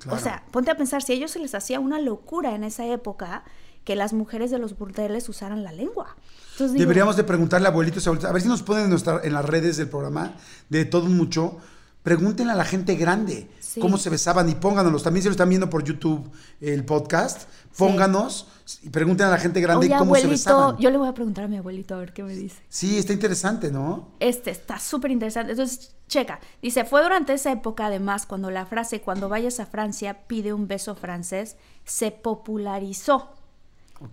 [0.01, 0.17] Claro.
[0.17, 2.85] O sea, ponte a pensar, si a ellos se les hacía una locura en esa
[2.87, 3.45] época
[3.85, 6.17] que las mujeres de los burdeles usaran la lengua.
[6.55, 8.91] Entonces digo, Deberíamos de preguntarle a abuelitos y abuelitas, a ver si nos ponen en,
[8.91, 10.35] nuestra, en las redes del programa
[10.69, 11.59] de todo mucho.
[12.03, 13.81] Pregúntenle a la gente grande Sí.
[13.81, 15.03] cómo se besaban y pónganos.
[15.03, 18.47] También si lo están viendo por YouTube el podcast, pónganos
[18.83, 20.77] y pregunten a la gente grande Oye, cómo se besaban.
[20.79, 22.63] yo le voy a preguntar a mi abuelito a ver qué me dice.
[22.69, 24.11] Sí, está interesante, ¿no?
[24.21, 25.53] Este está súper interesante.
[25.53, 26.39] Entonces, checa.
[26.63, 30.69] Dice, fue durante esa época, además, cuando la frase cuando vayas a Francia, pide un
[30.69, 33.31] beso francés, se popularizó.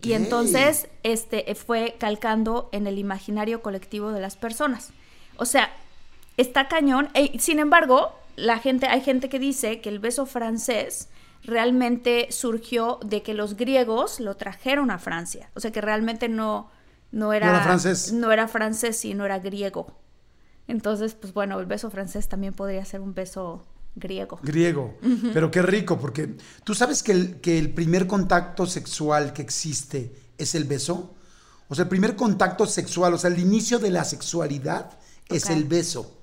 [0.02, 4.92] Y entonces, este fue calcando en el imaginario colectivo de las personas.
[5.38, 5.72] O sea,
[6.38, 7.10] está cañón.
[7.14, 11.10] E, sin embargo, la gente, hay gente que dice que el beso francés
[11.44, 15.50] realmente surgió de que los griegos lo trajeron a Francia.
[15.56, 16.70] O sea que realmente no,
[17.12, 18.14] no era, No era francés.
[18.14, 19.88] no era francés, sino era griego.
[20.68, 24.40] Entonces, pues bueno, el beso francés también podría ser un beso griego.
[24.44, 24.98] Griego.
[25.34, 30.16] Pero qué rico, porque tú sabes que el, que el primer contacto sexual que existe
[30.38, 31.14] es el beso.
[31.68, 34.98] O sea, el primer contacto sexual, o sea, el inicio de la sexualidad
[35.30, 36.20] es el beso.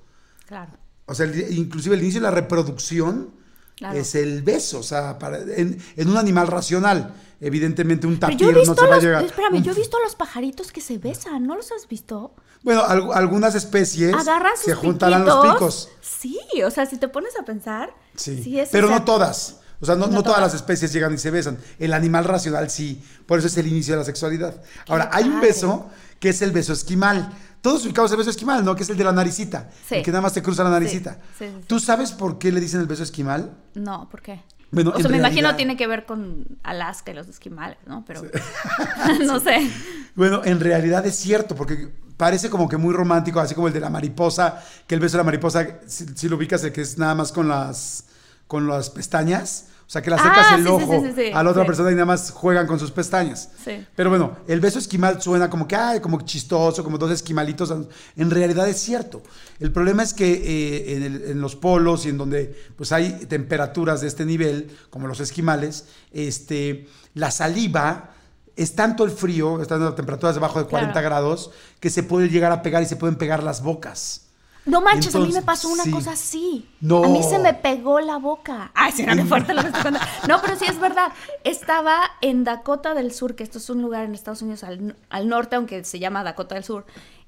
[0.46, 0.72] Claro.
[1.06, 3.30] O sea, el- inclusive el inicio de la reproducción
[3.78, 3.96] Claro.
[3.98, 4.80] es el beso.
[4.80, 8.90] O sea, para- en, en un animal racional, evidentemente un tapir no se va a
[8.96, 9.24] los, llegar.
[9.24, 12.34] espérame, yo he visto a los pajaritos que se besan, ¿no los has visto?
[12.64, 14.16] Bueno, al- algunas especies
[14.56, 15.88] se juntarán los picos.
[16.00, 19.04] Sí, o sea, si te pones a pensar, Sí, sí, es, pero o sea, no
[19.04, 19.60] todas.
[19.80, 20.52] O sea, no, No no todas todas.
[20.52, 21.58] las especies llegan y se besan.
[21.78, 23.02] El animal racional sí.
[23.26, 24.60] Por eso es el inicio de la sexualidad.
[24.88, 25.88] Ahora, hay un beso
[26.20, 27.30] que es el beso esquimal.
[27.60, 28.74] Todos ubicamos el beso esquimal, ¿no?
[28.76, 29.70] Que es el de la naricita.
[29.88, 29.96] Sí.
[29.96, 31.18] El que nada más te cruza la naricita.
[31.38, 31.46] Sí.
[31.66, 33.52] ¿Tú sabes por qué le dicen el beso esquimal?
[33.74, 34.42] No, ¿por qué?
[34.70, 38.04] Bueno, o sea, me imagino realidad- tiene que ver con Alaska y los esquimales, ¿no?
[38.06, 38.22] Pero
[39.24, 39.70] no sé.
[40.14, 43.80] Bueno, en realidad es cierto, porque parece como que muy romántico, así como el de
[43.80, 46.98] la mariposa, que el beso de la mariposa, si, si lo ubicas, el que es
[46.98, 48.04] nada más con las,
[48.48, 49.66] con las pestañas.
[49.86, 51.64] O sea, que le Ah, el sí, sí, ojo sí, sí, sí, a la otra
[51.64, 53.48] persona y nada más juegan con sus pestañas.
[53.64, 53.86] Sí.
[53.96, 57.72] Pero bueno, el beso esquimal suena como que, ay, como chistoso, como dos esquimalitos.
[58.14, 59.22] En realidad es cierto.
[59.58, 63.12] El problema es que eh, en, el- en los polos y en donde pues hay
[63.28, 68.10] temperaturas de este nivel, como los esquimales, este, la saliva
[68.56, 71.08] es tanto el frío, están a temperaturas debajo de 40 Claro.
[71.08, 74.26] grados, que se puede llegar a pegar y se pueden pegar las bocas.
[74.68, 75.90] No manches, a mí me pasó una sí.
[75.90, 76.68] cosa así.
[76.80, 77.02] No.
[77.04, 78.70] A mí se me pegó la boca.
[78.74, 80.06] Ay, será muy fuerte lo que estoy contando.
[80.28, 81.12] No, pero sí es verdad.
[81.44, 85.28] Estaba en Dakota del Sur, que esto es un lugar en Estados Unidos al, al
[85.28, 86.84] norte, aunque se llama Dakota del Sur,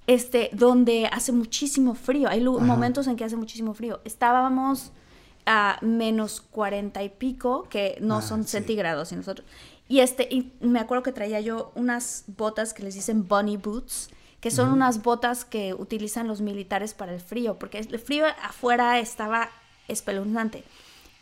[0.06, 2.28] este, donde hace muchísimo frío.
[2.28, 2.50] Hay Ajá.
[2.64, 4.00] momentos en que hace muchísimo frío.
[4.04, 4.92] Estábamos
[5.46, 8.50] a menos cuarenta y pico, que no Ah, son sí.
[8.50, 9.46] centígrados, y nosotros.
[9.88, 14.10] Y este, y me acuerdo que traía yo unas botas que les dicen bunny boots,
[14.40, 18.98] que son unas botas que utilizan los militares para el frío, porque el frío afuera
[18.98, 19.50] estaba
[19.88, 20.64] espeluznante.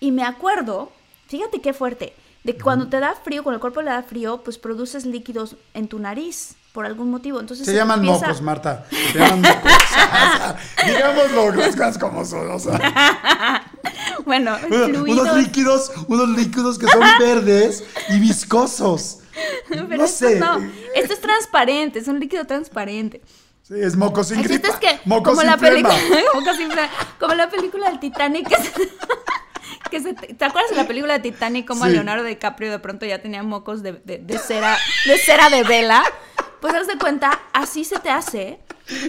[0.00, 0.92] Y me acuerdo,
[1.26, 4.42] fíjate qué fuerte, de que cuando te da frío, cuando el cuerpo le da frío,
[4.44, 7.40] pues produces líquidos en tu nariz por algún motivo.
[7.40, 8.87] Entonces Se llaman empieza- mocos, Marta.
[9.12, 9.72] Se llaman mocos.
[10.87, 12.50] Digámoslo, las cosas como son.
[12.52, 13.64] O sea,
[14.24, 19.18] Bueno, unos líquidos, unos líquidos que son verdes y viscosos.
[19.68, 20.38] Pero no esto sé.
[20.38, 20.59] no,
[20.94, 23.20] esto es transparente, es un líquido transparente.
[23.62, 24.68] Sí, es moco sin gripa.
[24.68, 25.94] es que, moco como sin la película,
[27.18, 28.72] como, la película del Titanic, que se,
[29.90, 31.92] que se- ¿te acuerdas de la película de Titanic como Sí.
[31.92, 36.03] Leonardo DiCaprio de pronto ya tenía mocos de, de- de cera, de cera de vela?
[36.61, 38.59] Pues haz de cuenta, así se te hace.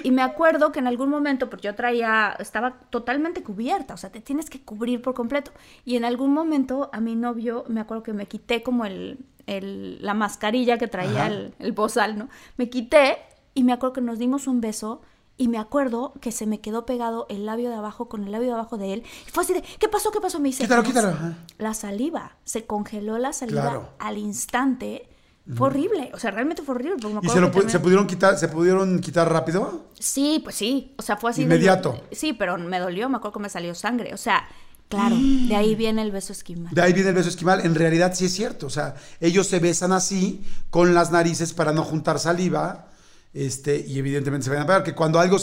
[0.04, 4.12] Y me acuerdo que en algún momento, porque yo traía, estaba totalmente cubierta, o sea,
[4.12, 5.52] te tienes que cubrir por completo.
[5.86, 10.00] Y en algún momento a mi novio, me acuerdo que me quité como el, el-
[10.02, 12.30] la mascarilla que traía el, el bozal, ¿no?
[12.58, 13.18] Me quité
[13.54, 15.02] y me acuerdo que nos dimos un beso
[15.38, 18.50] y me acuerdo que se me quedó pegado el labio de abajo con el labio
[18.50, 19.04] de abajo de él.
[19.26, 20.12] Y fue así de, ¿qué pasó?
[20.12, 20.39] ¿Qué pasó?
[20.39, 21.15] Me dice, Quítalo, "La- quítalo.
[21.58, 22.36] La saliva.
[22.44, 23.89] Se congeló la saliva Claro.
[24.00, 25.09] al instante.
[25.56, 26.12] Fue horrible.
[26.14, 26.96] O sea, realmente fue horrible.
[27.02, 29.88] me ¿Y se, lo pu- también- se pudieron quitar, se pudieron quitar rápido?
[30.00, 30.94] Sí, pues sí.
[30.98, 31.42] O sea, fue así.
[31.42, 32.02] de- Inmediato.
[32.12, 33.10] sí, pero me dolió.
[33.10, 34.14] Me acuerdo que me salió sangre.
[34.14, 34.48] O sea,
[34.90, 36.74] claro, de ahí viene el beso esquimal.
[36.74, 37.62] De ahí viene el beso esquimal.
[37.66, 38.68] En realidad sí es cierto.
[38.68, 42.88] O sea, ellos se besan así con las narices para no juntar saliva.
[43.34, 44.84] Este, y evidentemente se van a pegar.
[44.84, 45.38] Que cuando algo.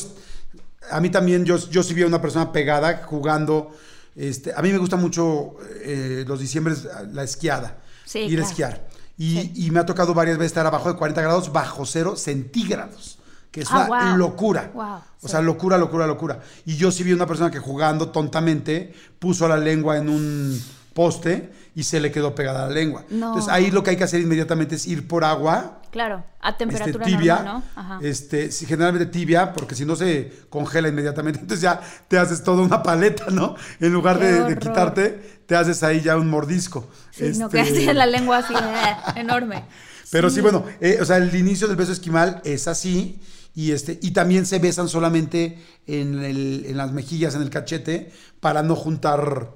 [0.91, 3.73] A mí también, yo, yo sí vi a una persona pegada jugando.
[4.15, 7.79] Este, a mí me gusta mucho eh, los diciembres la esquiada.
[8.05, 8.49] Sí, ir a claro.
[8.49, 8.89] esquiar.
[9.19, 9.53] Y, Sí.
[9.55, 13.19] y me ha tocado varias veces estar abajo de 40 grados, bajo cero centígrados.
[13.51, 14.17] Que es Ah, una wow.
[14.19, 14.71] locura.
[14.75, 15.29] Wow, O sí.
[15.29, 16.41] sea, locura, locura, locura.
[16.67, 21.53] Y yo sí vi una persona que jugando tontamente puso la lengua en un poste
[21.75, 23.05] y se le quedó pegada la lengua.
[23.11, 23.29] No.
[23.29, 26.59] Entonces ahí lo que hay que hacer inmediatamente es ir por agua Claro, a este,
[26.67, 27.81] temperatura tibia, normal, ¿no?
[27.81, 27.99] Ajá.
[28.03, 32.83] este, generalmente tibia, porque si no se congela inmediatamente, entonces ya te haces toda una
[32.83, 33.55] paleta, ¿no?
[33.81, 36.89] En lugar de, quitarte, te haces ahí ya un mordisco.
[37.11, 39.65] Sí, no, Este, que así la lengua así, eh, enorme.
[40.11, 43.21] pero sí, bueno, eh, o sea, el inicio del beso esquimal es así.
[43.55, 48.13] Y, este, y también se besan solamente en, el- en las mejillas, en el cachete,
[48.39, 49.51] para no juntar,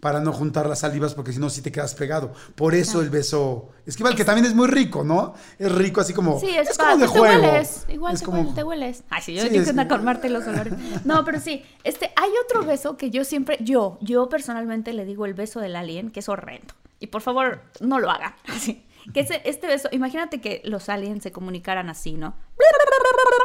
[0.00, 2.32] para no juntar las salivas, porque si no, sí te quedas pegado.
[2.54, 5.34] Por eso el beso esquimal, que también es muy rico, ¿no?
[5.58, 6.38] Es rico así como.
[6.38, 7.42] Sí, es, como de te juego.
[7.46, 7.86] hueles.
[7.88, 9.04] Igual Es te, como- hueles, te hueles.
[9.10, 10.74] Ay, sí, yo Sí, es- que anda con Marte los olores.
[11.04, 15.24] No, pero sí, este, hay otro beso que yo siempre, yo, yo personalmente le digo
[15.26, 16.74] el beso del alien, que es horrendo.
[17.00, 18.34] Y por favor, no lo hagan.
[18.48, 18.84] Así.
[19.14, 22.34] Que ese- este beso, imagínate que los aliens se comunicaran así, ¿no?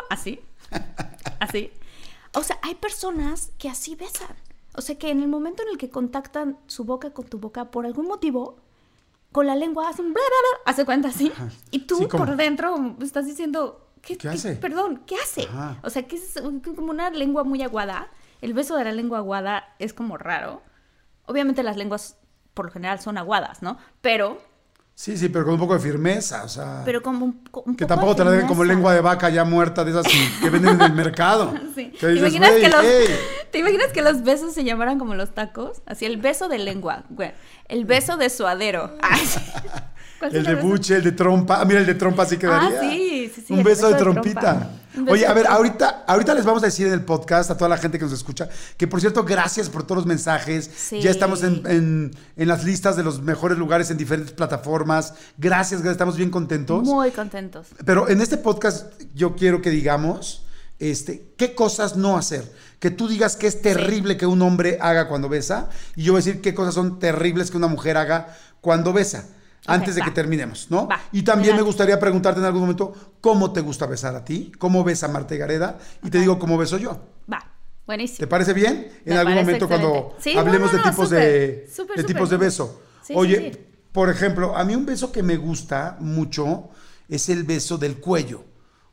[0.09, 0.39] Así.
[1.39, 1.71] Así.
[2.33, 4.35] O sea, hay personas que así besan.
[4.75, 7.71] O sea, que en el momento en el que contactan su boca con tu boca,
[7.71, 8.57] por algún motivo,
[9.31, 11.31] con la lengua hacen bla, bla, bla, hace cuenta así.
[11.71, 14.55] Y tú Sí, por dentro estás diciendo, ¿qué, ¿Qué hace?
[14.55, 15.43] Perdón, ¿qué hace?
[15.43, 15.79] Ajá.
[15.83, 16.41] O sea, que es
[16.75, 18.09] como una lengua muy aguada.
[18.41, 20.61] El beso de la lengua aguada es como raro.
[21.25, 22.17] Obviamente las lenguas
[22.53, 23.77] por lo general son aguadas, ¿no?
[24.01, 24.41] Pero,
[25.01, 26.83] Sí, sí, pero con un poco de firmeza, o sea.
[26.85, 27.31] pero como un,
[27.65, 27.75] un Ah.
[27.75, 30.05] que poco tampoco te la den como lengua de vaca ya muerta, de esas
[30.39, 31.51] que venden en el mercado.
[31.75, 31.89] Sí.
[31.99, 33.07] Que ¿Te, imaginas "Güey, que los, ey".
[33.51, 35.81] ¿Te imaginas que los besos se llamaran como los tacos?
[35.87, 37.31] Así, el beso de lengua, güey.
[37.67, 38.95] El beso de suadero.
[39.01, 39.21] Ay.
[39.23, 39.91] ¿Cuál
[40.27, 41.61] El de buche, el de trompa.
[41.61, 42.79] Ah, mira, el de trompa sí quedaría.
[42.79, 44.69] Ah, sí, sí, sí, Un beso, beso de de trompita.
[44.95, 47.69] beso Oye, a ver, ahorita, ahorita les vamos a decir en el podcast a toda
[47.69, 50.69] la gente que nos escucha, que por cierto, gracias por todos los mensajes.
[50.75, 50.99] Sí.
[51.01, 55.13] Ya estamos en, en- en las listas de los mejores lugares en diferentes plataformas.
[55.37, 56.83] Gracias, gracias, estamos bien contentos.
[56.83, 57.67] Muy contentos.
[57.85, 60.45] Pero en este podcast yo quiero que digamos
[60.79, 62.51] este, qué cosas no hacer.
[62.79, 66.21] Que tú digas que es terrible que un hombre haga cuando besa y yo voy
[66.21, 69.25] a decir qué cosas son terribles que una mujer haga cuando besa.
[69.67, 70.05] Antes de va.
[70.05, 70.87] que terminemos, ¿no?
[70.87, 70.99] Va.
[71.11, 74.83] Y también me gustaría preguntarte en algún momento cómo te gusta besar a ti, cómo
[74.83, 76.99] besa Marta y Gareda, y te digo cómo beso yo.
[77.31, 77.45] Va,
[77.85, 78.19] buenísimo.
[78.19, 78.91] ¿Te parece bien?
[79.05, 81.69] En Me algún momento cuando no, hablemos no, de tipos de,
[82.07, 82.81] tipos de beso.
[83.01, 83.59] Sí, sí, Oye, sí.
[83.91, 86.69] por ejemplo, a mí un beso que me gusta mucho
[87.07, 88.43] es el beso del cuello.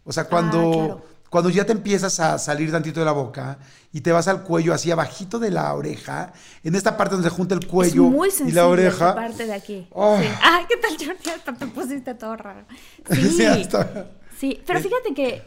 [0.04, 1.04] O sea, cuando, Ah, claro.
[1.30, 3.58] Cuando ya te empiezas a salir tantito de la boca
[3.92, 6.32] y te vas al cuello así abajito de la oreja,
[6.64, 9.14] en esta parte donde se junta el cuello es muy y la oreja.
[9.14, 9.86] parte de aquí.
[9.92, 10.18] Oh.
[10.20, 10.26] Sí.
[10.42, 11.30] Ay, ¿qué tal, Jordi?
[11.30, 12.64] Hasta te pusiste todo raro.
[13.10, 14.62] Sí, Sí, hasta- sí.
[14.66, 14.82] pero Eh.
[14.82, 15.42] fíjate que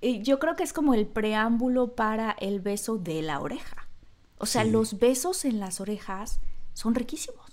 [0.00, 3.88] eh, yo creo que es como el preámbulo para el beso de la oreja.
[4.38, 4.70] O sea, Sí.
[4.70, 6.38] los besos en las orejas
[6.72, 7.44] son riquísimos.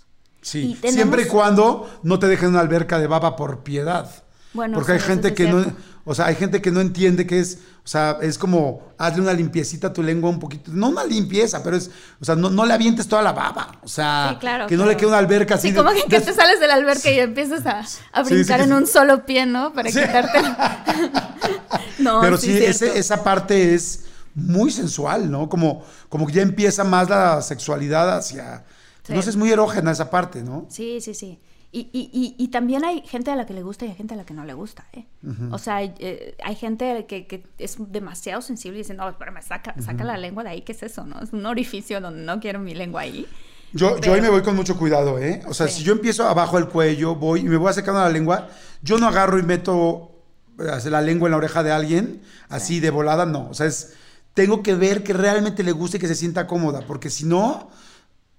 [0.41, 4.23] Sí, Y tenemos- siempre y cuando no te dejen una alberca de baba por piedad.
[4.55, 5.65] Bueno, Porque hay gente que no,
[6.05, 9.33] o sea, hay gente que no entiende que es, o sea, es como hazle una
[9.33, 11.91] limpiecita a tu lengua un poquito, no una limpieza, pero es,
[12.21, 14.85] o sea, no, no le avientes toda la baba, o sea, Sí, claro, que no
[14.85, 15.67] le quede una alberca así.
[15.67, 18.71] Sí, de- como que, que te sales de la alberca y empiezas a, brincar en
[18.71, 19.73] un solo pie, ¿no?
[19.73, 20.39] Para quitarte.
[21.99, 25.49] no, pero sí, ese- esa parte es muy sensual, ¿no?
[25.49, 28.63] Como, como que ya empieza más la sexualidad hacia,
[29.09, 30.65] no sé, es muy erógena esa parte, ¿no?
[30.69, 31.39] Sí, sí, sí.
[31.77, 34.13] Y, y, y, y también hay gente a la que le gusta y hay gente
[34.13, 35.05] a la que no le gusta, ¿eh?
[35.51, 39.41] O sea, hay, eh, hay gente que, que es demasiado sensible y dice, no, espérame,
[39.41, 41.19] saca, saca la lengua de ahí, ¿qué es eso, no?
[41.21, 43.25] Es un orificio donde no quiero mi lengua ahí.
[43.73, 45.41] Yo, yo ahí me voy con mucho cuidado, ¿eh?
[45.47, 45.79] O sea, Sí.
[45.79, 48.47] si yo empiezo abajo del cuello, voy y me voy acercando a la lengua,
[48.81, 50.11] yo no agarro y meto
[50.59, 53.49] eh, la lengua en la oreja de alguien, así de volada, no.
[53.49, 53.95] O sea, es,
[54.33, 57.69] tengo que ver que realmente le guste y que se sienta cómoda, porque si no,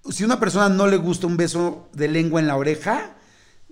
[0.09, 3.13] si una persona no le gusta un beso de lengua en la oreja,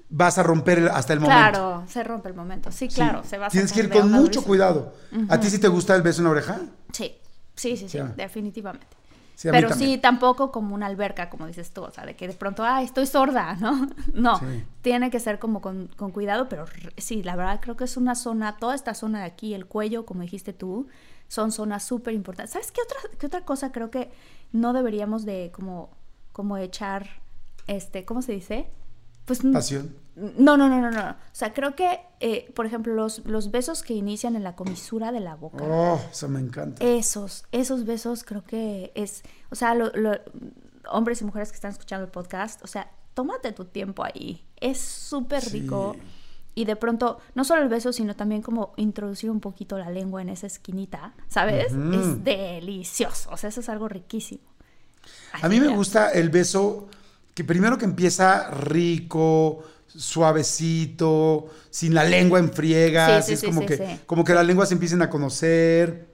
[0.09, 1.39] vas a romper hasta el momento.
[1.41, 2.71] Claro, se rompe el momento.
[2.71, 2.95] Sí, Sí.
[2.95, 4.45] claro, se va a Tienes que ir con mucho durísimo.
[4.45, 4.93] cuidado.
[5.29, 6.61] ¿A ti sí te gusta el beso en la oreja?
[6.91, 7.15] Sí,
[7.55, 8.87] sí, sí, sí, definitivamente.
[9.35, 9.91] Sí, Pero también.
[9.91, 12.85] sí, tampoco como una alberca, como dices tú, o sea, de que de pronto, ay,
[12.85, 13.89] estoy sorda, ¿no?
[14.13, 14.63] No, Sí.
[14.81, 16.63] tiene que ser como con, con cuidado, pero
[16.95, 20.05] sí, la verdad creo que es una zona, toda esta zona de aquí, el cuello,
[20.05, 20.87] como dijiste tú,
[21.27, 22.53] son zonas súper importantes.
[22.53, 24.09] ¿Sabes qué otra, qué otra cosa creo que
[24.53, 25.89] no deberíamos de como,
[26.31, 27.05] como echar,
[27.67, 28.69] este, ¿cómo se dice?
[29.25, 29.95] Pues Pasión.
[30.15, 31.09] no, no, no, no, no.
[31.11, 35.11] O sea, creo que, eh, por ejemplo, los, los besos que inician en la comisura
[35.11, 35.63] de la boca.
[35.63, 36.83] Oh, eso me encanta.
[36.85, 40.19] Esos, esos besos creo que es, o sea, lo- lo-
[40.91, 44.45] hombres y mujeres que están escuchando el podcast, o sea, tómate tu tiempo ahí.
[44.61, 45.61] Es súper Sí.
[45.61, 45.95] rico.
[46.53, 50.21] Y de pronto, no solo el beso, sino también como introducir un poquito la lengua
[50.21, 51.73] en esa esquinita, ¿sabes?
[51.73, 53.29] Es delicioso.
[53.31, 54.41] O sea, eso es algo riquísimo.
[55.41, 56.87] A mí me gusta el beso
[57.35, 63.45] que primero que empieza rico, suavecito, sin la lengua en friegas, Sí, sí, es sí,
[63.47, 66.07] como, que, como que las lenguas se empiecen a conocer,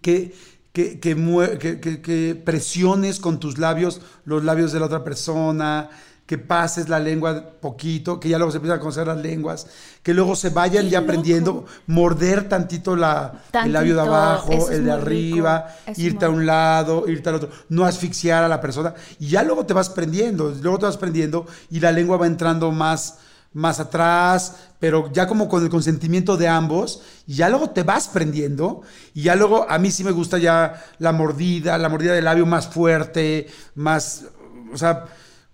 [0.00, 0.34] que,
[0.72, 5.90] que- que- que presiones con tus labios los labios de la otra persona,
[6.26, 9.66] que pases la lengua poquito, que ya luego se empiezan a conocer las lenguas,
[10.02, 11.10] que luego se vayan ¡Qué ya loco!
[11.10, 17.08] aprendiendo, morder tantito la, el labio de abajo, el de arriba, irte a un lado,
[17.08, 18.94] irte al otro, no asfixiar a la persona.
[19.18, 22.70] Y ya luego te vas prendiendo, luego te vas prendiendo y la lengua va entrando
[22.70, 23.18] más
[23.54, 28.08] más atrás, pero ya como con el consentimiento de ambos, y ya luego te vas
[28.08, 28.82] prendiendo,
[29.14, 32.46] y ya luego a mí sí me gusta ya la mordida, la mordida del labio
[32.46, 34.24] más fuerte, más,
[34.72, 35.04] o sea,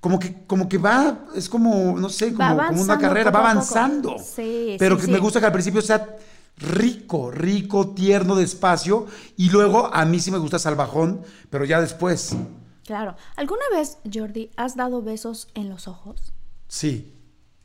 [0.01, 4.17] como que, como que va, es como, no sé, como, una carrera, va avanzando.
[4.19, 5.13] Sí, pero sí, que sí.
[5.13, 6.17] me gusta que al principio sea
[6.57, 9.07] rico, rico, tierno, despacio,
[9.37, 12.37] y luego a mí sí me gusta salvajón, pero ya después,
[12.85, 13.17] Claro.
[13.37, 16.33] ¿Alguna vez, Jordi, has dado besos en los ojos?
[16.69, 17.15] sí.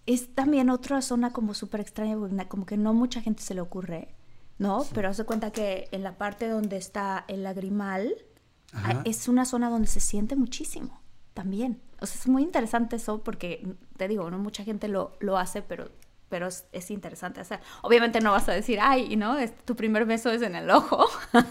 [0.05, 2.17] es también otra zona como súper extraña,
[2.49, 4.13] como que no mucha gente se le ocurre,
[4.57, 4.85] ¿no?
[4.93, 8.13] Pero haz de cuenta que en la parte donde está el lagrimal,
[8.73, 9.01] Ajá.
[9.05, 11.02] es una zona donde se siente muchísimo
[11.33, 11.81] también.
[12.01, 13.65] O sea, es muy interesante eso porque,
[13.97, 15.89] te digo, no mucha gente lo, lo hace, pero,
[16.29, 17.59] pero es, es interesante hacer.
[17.81, 19.37] Obviamente no vas a decir, ay, ¿no?
[19.37, 21.05] Es- tu primer beso es en el ojo.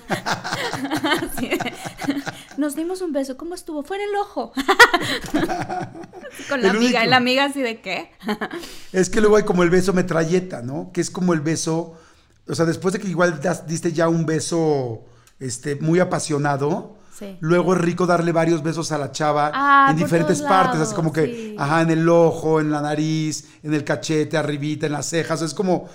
[2.57, 3.83] Nos dimos un beso, ¿cómo estuvo?
[3.83, 4.53] Fue en el ojo.
[6.49, 7.05] Con la El amiga, único.
[7.05, 8.11] y la amiga así de qué.
[8.93, 10.91] Es que luego hay como el beso metralleta, ¿no?
[10.93, 11.95] Que es como el beso,
[12.49, 15.05] o sea, después de que igual das- diste ya un beso
[15.41, 17.37] este, muy apasionado, Sí.
[17.41, 20.95] luego es rico darle varios besos a la chava Ah, en diferentes partes, lados, así
[20.95, 21.57] como que, sí.
[21.59, 25.53] ajá, en el ojo, en la nariz, en el cachete, arribita, en las cejas, es
[25.55, 25.89] como,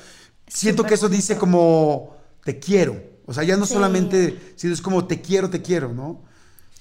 [0.47, 3.73] siento que eso dice como, te quiero, o sea, ya no Sí.
[3.73, 6.21] solamente, sino es como, te quiero, te quiero, ¿no?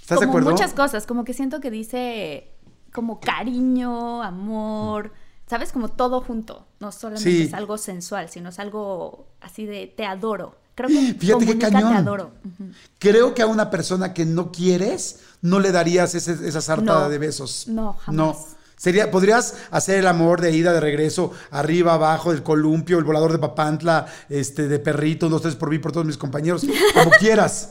[0.01, 0.51] ¿Estás de como acuerdo?
[0.53, 2.53] muchas cosas, como que siento que dice
[2.93, 5.13] como cariño, amor,
[5.49, 5.73] ¿sabes?
[5.73, 6.67] Como todo junto.
[6.81, 10.57] No solamente es algo sensual, sino es algo así de te adoro.
[10.77, 11.93] Creo que Fíjate qué cañón.
[11.93, 12.31] te adoro.
[12.99, 17.09] Creo que a una persona que no quieres, no le darías ese- esa sarta No.
[17.09, 17.67] de besos.
[17.67, 18.15] No, jamás.
[18.17, 18.37] No.
[18.77, 23.33] Sería, podrías hacer el amor de ida, de regreso, arriba, abajo, del columpio, el volador
[23.33, 26.63] de Papantla, este, de perrito, dos, tres por mí, por todos mis compañeros,
[26.93, 27.71] como quieras.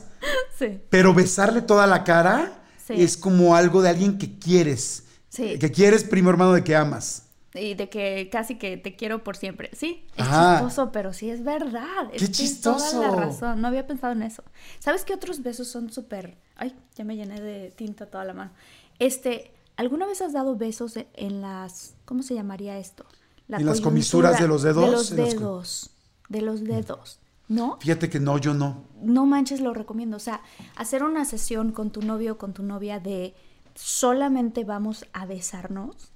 [0.57, 0.81] Sí.
[0.89, 2.93] Pero besarle toda la cara Sí.
[2.97, 5.03] es como algo de alguien que quieres.
[5.29, 5.59] Sí.
[5.59, 7.21] Que quieres, primo hermano, de que amas.
[7.55, 9.69] Y de que casi que te quiero por siempre.
[9.73, 10.59] Sí, es Ajá.
[10.59, 12.09] chistoso, pero sí es verdad.
[12.11, 13.01] ¡Qué tienes toda chistoso!
[13.01, 13.61] la razón.
[13.61, 14.43] No había pensado en eso.
[14.79, 16.37] ¿Sabes qué otros besos son súper.
[16.55, 18.51] Ay, ya me llené de tinta toda la mano.
[18.99, 21.95] Este, ¿alguna vez has dado besos en las.
[22.05, 23.05] ¿Cómo se llamaría esto?
[23.47, 24.85] La ¿En las comisuras de los dedos?
[24.85, 25.89] De los dedos.
[26.29, 27.19] De los dedos.
[27.47, 27.77] ¿No?
[27.79, 28.83] Fíjate que no, yo no.
[29.01, 30.17] no manches, lo recomiendo.
[30.17, 30.41] O sea,
[30.75, 33.35] hacer una sesión con tu novio o con tu novia de
[33.75, 36.11] solamente vamos a besarnos,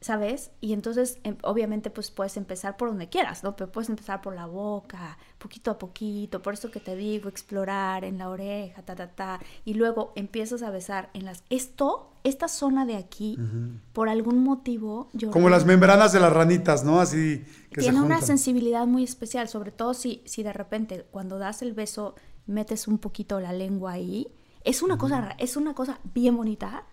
[0.00, 0.50] ¿sabes?
[0.60, 3.56] Y entonces, em, obviamente, pues puedes empezar por donde quieras, ¿no?
[3.56, 8.04] Pero puedes empezar por la boca, poquito a poquito, por eso que te digo, explorar
[8.04, 9.40] en la oreja, ta, ta, ta.
[9.64, 11.42] Y luego empiezas a besar en las...
[11.50, 13.38] Esto, esta zona de aquí,
[13.92, 15.08] por algún motivo...
[15.14, 17.00] Yo Como las membranas de las ranitas, ¿no?
[17.00, 21.38] Así que se tiene una sensibilidad muy especial, sobre todo si, si de repente cuando
[21.38, 22.14] das el beso
[22.46, 24.28] metes un poquito la lengua ahí.
[24.64, 26.84] Es una cosa, ra- es una cosa bien bonita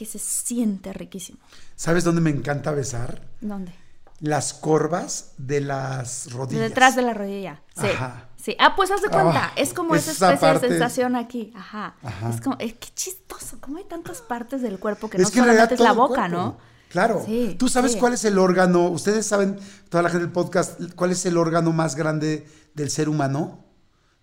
[0.00, 1.38] que se siente riquísimo.
[1.76, 3.20] ¿Sabes dónde me encanta besar?
[3.42, 3.74] ¿Dónde?
[4.20, 6.62] Las corvas de las rodillas.
[6.70, 7.60] Detrás de la rodilla.
[7.78, 7.86] Sí.
[7.88, 8.28] Ajá.
[8.42, 8.56] Sí.
[8.58, 9.48] Ah, pues haz de cuenta.
[9.48, 11.52] Ah, es como esa esa especie parte- de sensación aquí.
[11.54, 11.96] Ajá.
[12.02, 12.30] Ajá.
[12.30, 13.58] Es como, es que chistoso.
[13.60, 16.28] ¿Cómo hay tantas partes del cuerpo que Es no que solamente es la boca.
[16.28, 16.56] ¿no?
[16.88, 17.22] Claro.
[17.26, 17.98] Sí, ¿Tú sabes sí.
[17.98, 18.88] cuál es el órgano?
[18.88, 19.58] Ustedes saben,
[19.90, 23.66] toda la gente del podcast, cuál es el órgano más grande del ser humano?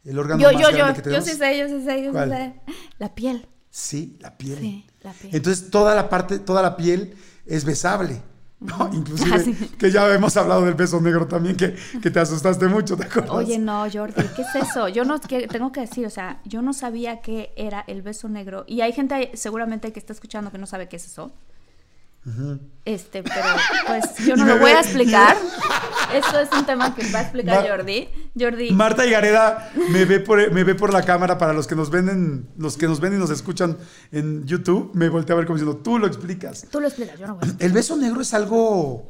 [0.04, 1.26] El órgano Yo, más yo, grande yo, que yo tenemos.
[1.30, 2.30] sí sé, yo sí sé, yo sí ¿Cuál?
[2.32, 2.56] sé.
[2.98, 3.48] La piel.
[3.70, 4.58] Sí, la piel.
[4.60, 4.97] Sí, la piel.
[5.24, 8.22] Entonces toda la parte, toda la piel es besable.
[8.60, 8.90] ¿no?
[8.92, 9.54] Inclusive, Ah, sí.
[9.78, 13.32] que ya hemos hablado del beso negro también, que, que te asustaste mucho, ¿te acuerdas?
[13.36, 14.88] Oye, no, Jordi, ¿qué es eso?
[14.88, 18.30] Yo no, que, tengo que decir, o sea, yo no sabía qué era el beso
[18.30, 18.64] negro.
[18.68, 21.32] Y hay gente seguramente que está escuchando que no sabe qué es eso.
[22.86, 23.46] Este, pero
[23.88, 25.38] pues yo no lo voy a explicar.
[26.14, 28.08] Eso es un tema que va a explicar Jordi.
[28.40, 31.76] Jordi, Marta y Gareda me ve por me ve por la cámara para los que
[31.76, 33.78] nos ven en, los que nos ven y nos escuchan
[34.12, 37.28] en YouTube, me voltea a ver como diciendo, "Tú lo explicas." tú lo explicas, yo
[37.28, 39.08] no voy a El beso negro es algo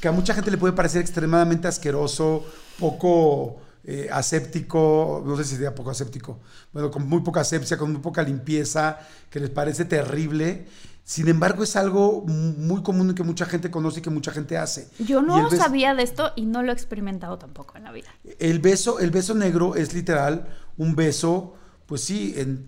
[0.00, 2.44] que a mucha gente le puede parecer extremadamente asqueroso,
[2.78, 6.40] poco eh, aséptico, no sé si sería poco aséptico,
[6.72, 8.98] bueno, con muy poca asepsia, con muy poca limpieza,
[9.30, 10.66] que les parece terrible.
[11.04, 14.88] Sin embargo, es algo muy común que mucha gente conoce y que mucha gente hace.
[15.00, 18.08] Yo no beso- sabía de esto y no lo he experimentado tampoco en la vida.
[18.38, 20.46] El beso, el beso negro es literal
[20.76, 21.54] un beso,
[21.86, 22.66] pues sí, en-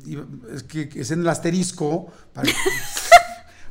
[0.53, 2.13] es que es en el asterisco.
[2.33, 2.49] para-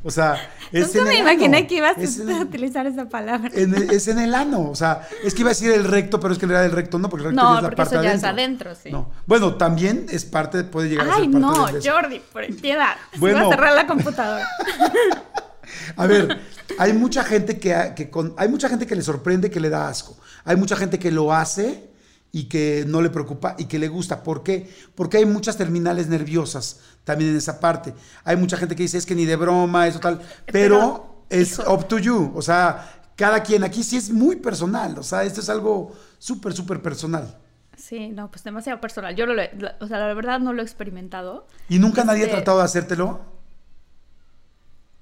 [0.04, 0.36] o sea,
[0.70, 3.50] es Nunca en me imaginé ano, que ibas es a el- utilizar esa palabra.
[3.54, 6.20] en el- es en el ano, o sea, es que iba a decir el recto,
[6.20, 7.68] pero es que en realidad el recto no, porque el recto No, ya es la
[7.70, 8.70] porque parte eso ya es adentro.
[8.70, 8.90] adentro, sí.
[8.92, 9.10] No.
[9.26, 11.82] Bueno, también es parte, puede llegar a Ay, ser parte no, del.
[11.90, 12.94] Jordi, por piedad.
[13.12, 13.38] Se Bueno.
[13.38, 14.46] iba a cerrar la computadora.
[15.96, 16.40] A ver,
[16.78, 19.88] hay mucha gente que, que con, hay mucha gente que le sorprende, que le da
[19.88, 20.16] asco.
[20.44, 21.88] Hay mucha gente que lo hace
[22.36, 24.24] y que no le preocupa y que le gusta.
[24.24, 24.68] ¿Por qué?
[24.96, 27.94] Porque hay muchas terminales nerviosas también en esa parte.
[28.24, 31.60] Hay mucha gente que dice es que ni de broma, eso tal, pero, Pero, es
[31.60, 31.72] hijo.
[31.72, 32.32] up to you.
[32.34, 34.98] O sea, cada quien aquí sí es muy personal.
[34.98, 37.38] O sea, esto es algo súper, súper personal.
[37.76, 39.14] Sí, no, pues demasiado personal.
[39.14, 41.46] Yo lo la- o sea, la verdad no lo he experimentado.
[41.68, 43.20] ¿Y nunca nadie ha Este- tratado de hacértelo?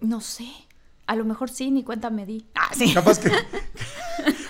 [0.01, 0.49] No sé.
[1.07, 2.47] A lo mejor sí, ni cuenta me di.
[2.55, 2.93] Ah, sí.
[2.93, 3.30] Capaz que...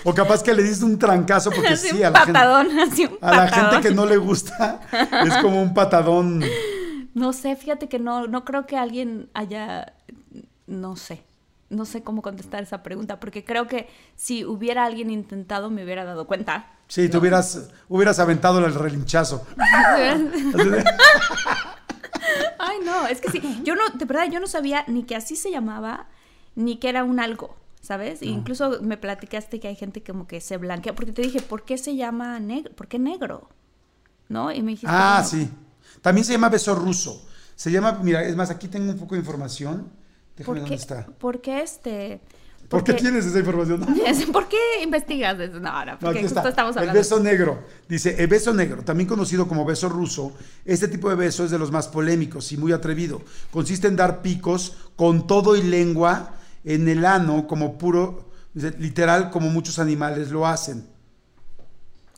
[0.04, 2.32] o capaz que le diste un trancazo porque Así sí, un a la gente...
[2.32, 4.80] patadón, así un A la gente que no le gusta
[5.24, 6.42] es como un patadón.
[7.14, 9.92] No sé, fíjate que no, no creo que alguien haya,
[10.66, 11.22] no sé,
[11.68, 16.04] no sé cómo contestar esa pregunta, porque creo que si hubiera alguien intentado me hubiera
[16.04, 16.66] dado cuenta.
[16.88, 19.46] Sí, te hubieras, hubieras aventado el relinchazo.
[22.58, 25.36] Ay, no, es que sí, yo no, de verdad, yo no sabía ni que así
[25.36, 26.06] se llamaba,
[26.54, 28.22] ni que era un algo, ¿sabes?
[28.22, 31.76] Incluso me platicaste que hay gente como que se blanquea, porque te dije, ¿por qué
[31.76, 32.72] se llama negro?
[32.74, 33.50] ¿Por qué negro?
[34.28, 34.50] ¿No?
[34.50, 35.50] Y me dijiste, Ah, sí.
[36.00, 37.26] También se llama beso ruso.
[37.54, 39.90] Se llama, mira, es más, aquí tengo un poco de información.
[40.36, 41.06] Déjame ¿Por dónde qué, está.
[41.06, 42.20] ¿Por qué este...?
[42.68, 43.80] ¿Por qué tienes esa información?
[44.32, 45.60] ¿Por qué investigas eso?
[45.60, 47.00] No, no, No, porque aquí justo estamos El hablando.
[47.00, 47.64] beso negro.
[47.86, 50.32] Dice, el beso negro, también conocido como beso ruso,
[50.64, 53.20] este tipo de beso es de los más polémicos y muy atrevido.
[53.50, 59.48] Consiste en dar picos con todo y lengua en el ano, como puro, literal, como
[59.50, 60.86] muchos animales lo hacen.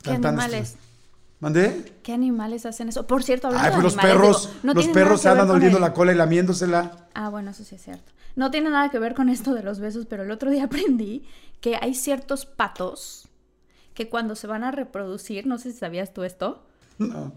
[0.03, 0.73] ¿Qué animales?
[0.75, 0.79] estru-
[1.39, 1.93] ¿Mandé?
[2.03, 3.05] ¿Qué animales hacen eso?
[3.07, 5.49] Por cierto, hablando Ay, pues de los animales, perros, digo, no los perros se andan
[5.49, 7.07] oliendo el- la cola y lamiéndosela.
[7.13, 8.11] Ah, bueno, eso sí es cierto.
[8.35, 11.23] No tiene nada que ver con esto de los besos, pero el otro día aprendí
[11.61, 13.27] que hay ciertos patos
[13.93, 16.65] que cuando se van a reproducir, no sé si sabías tú esto,
[16.99, 17.31] No.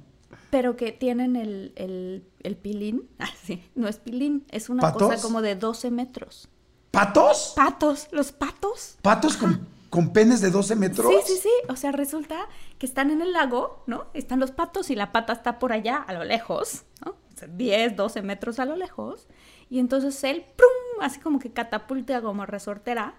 [0.50, 3.08] pero que tienen el, el, el pilín.
[3.18, 5.02] Ah, sí, no es pilín, es una ¿Patos?
[5.08, 6.48] cosa como de 12 metros.
[6.90, 7.52] ¿Patos?
[7.54, 8.96] Patos, los patos.
[9.02, 11.12] ¿Patos con, con penes de 12 metros?
[11.26, 11.52] Sí, sí, sí.
[11.68, 14.06] O sea, resulta que están en el lago, ¿no?
[14.14, 17.12] Están los patos y la pata está por allá, a lo lejos, ¿no?
[17.12, 19.26] O sea, 10, 12 metros a lo lejos.
[19.70, 21.02] Y entonces él, ¡prum!
[21.02, 23.14] Así como que catapulta como resortera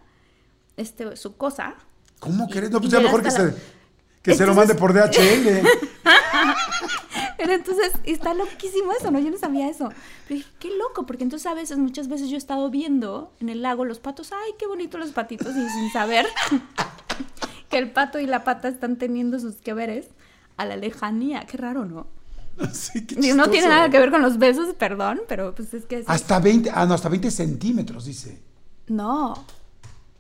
[0.77, 1.75] este, su cosa.
[2.19, 2.71] ¿Cómo querés?
[2.71, 3.53] No, pues ya mejor que se,
[4.21, 5.65] que se lo mande por DHL.
[7.39, 9.19] Entonces está loquísimo eso, ¿no?
[9.19, 9.89] Yo no sabía eso.
[10.27, 13.49] Pero dije, qué loco, porque entonces a veces, muchas veces yo he estado viendo en
[13.49, 16.27] el lago los patos, ay, qué bonitos los patitos, y sin saber
[17.69, 20.07] que el pato y la pata están teniendo sus que veres
[20.57, 21.45] a la lejanía.
[21.45, 22.07] Qué raro, ¿no?
[22.73, 25.99] Sí, qué no tiene nada que ver con los besos, perdón, pero pues es que...
[25.99, 26.05] sí.
[26.07, 28.41] Hasta 20, ah, no, hasta 20 centímetros, dice.
[28.87, 29.45] No.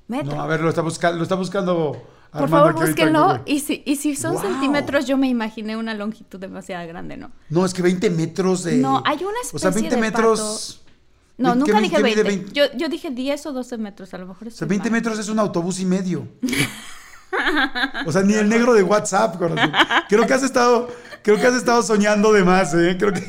[0.07, 0.35] Metro.
[0.35, 2.01] No, a ver, lo está, buscando, lo está buscando
[2.31, 3.41] Por Armando favor, búsquenlo.
[3.45, 4.41] Y si, y si son Wow.
[4.43, 7.31] centímetros, yo me imaginé una longitud demasiado grande, ¿no?
[7.49, 8.77] No, es que 20 metros de...
[8.77, 10.81] No, hay una O sea, especie 20 de metros...
[11.37, 12.51] No, ¿Qué nunca dije qué mide 20.
[12.51, 14.97] Yo, yo dije 10 o 12 metros, a lo mejor O sea, estoy 20 mal.
[14.99, 16.27] metros es un autobús y medio.
[18.07, 19.71] O sea, ni el negro de WhatsApp, corazón.
[20.09, 20.89] Creo que has estado,
[21.21, 22.95] creo que has estado soñando de más, ¿eh?
[22.99, 23.23] Creo que,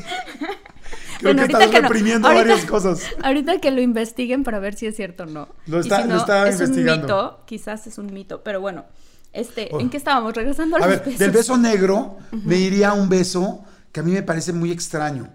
[1.21, 3.01] creo Bueno, que estás que no- reprimiendo ahorita- varias cosas.
[3.23, 5.47] Ahorita que lo investiguen para ver si es cierto o no.
[5.67, 6.93] Lo Y está- si lo no, está es investigando.
[6.95, 8.85] un mito, quizás es un mito, pero bueno.
[9.33, 9.79] Este, Oh.
[9.79, 10.33] ¿en qué estábamos?
[10.33, 11.19] Regresando a A los ver, besos.
[11.19, 15.29] del beso negro me iría un beso que a mí me parece muy extraño.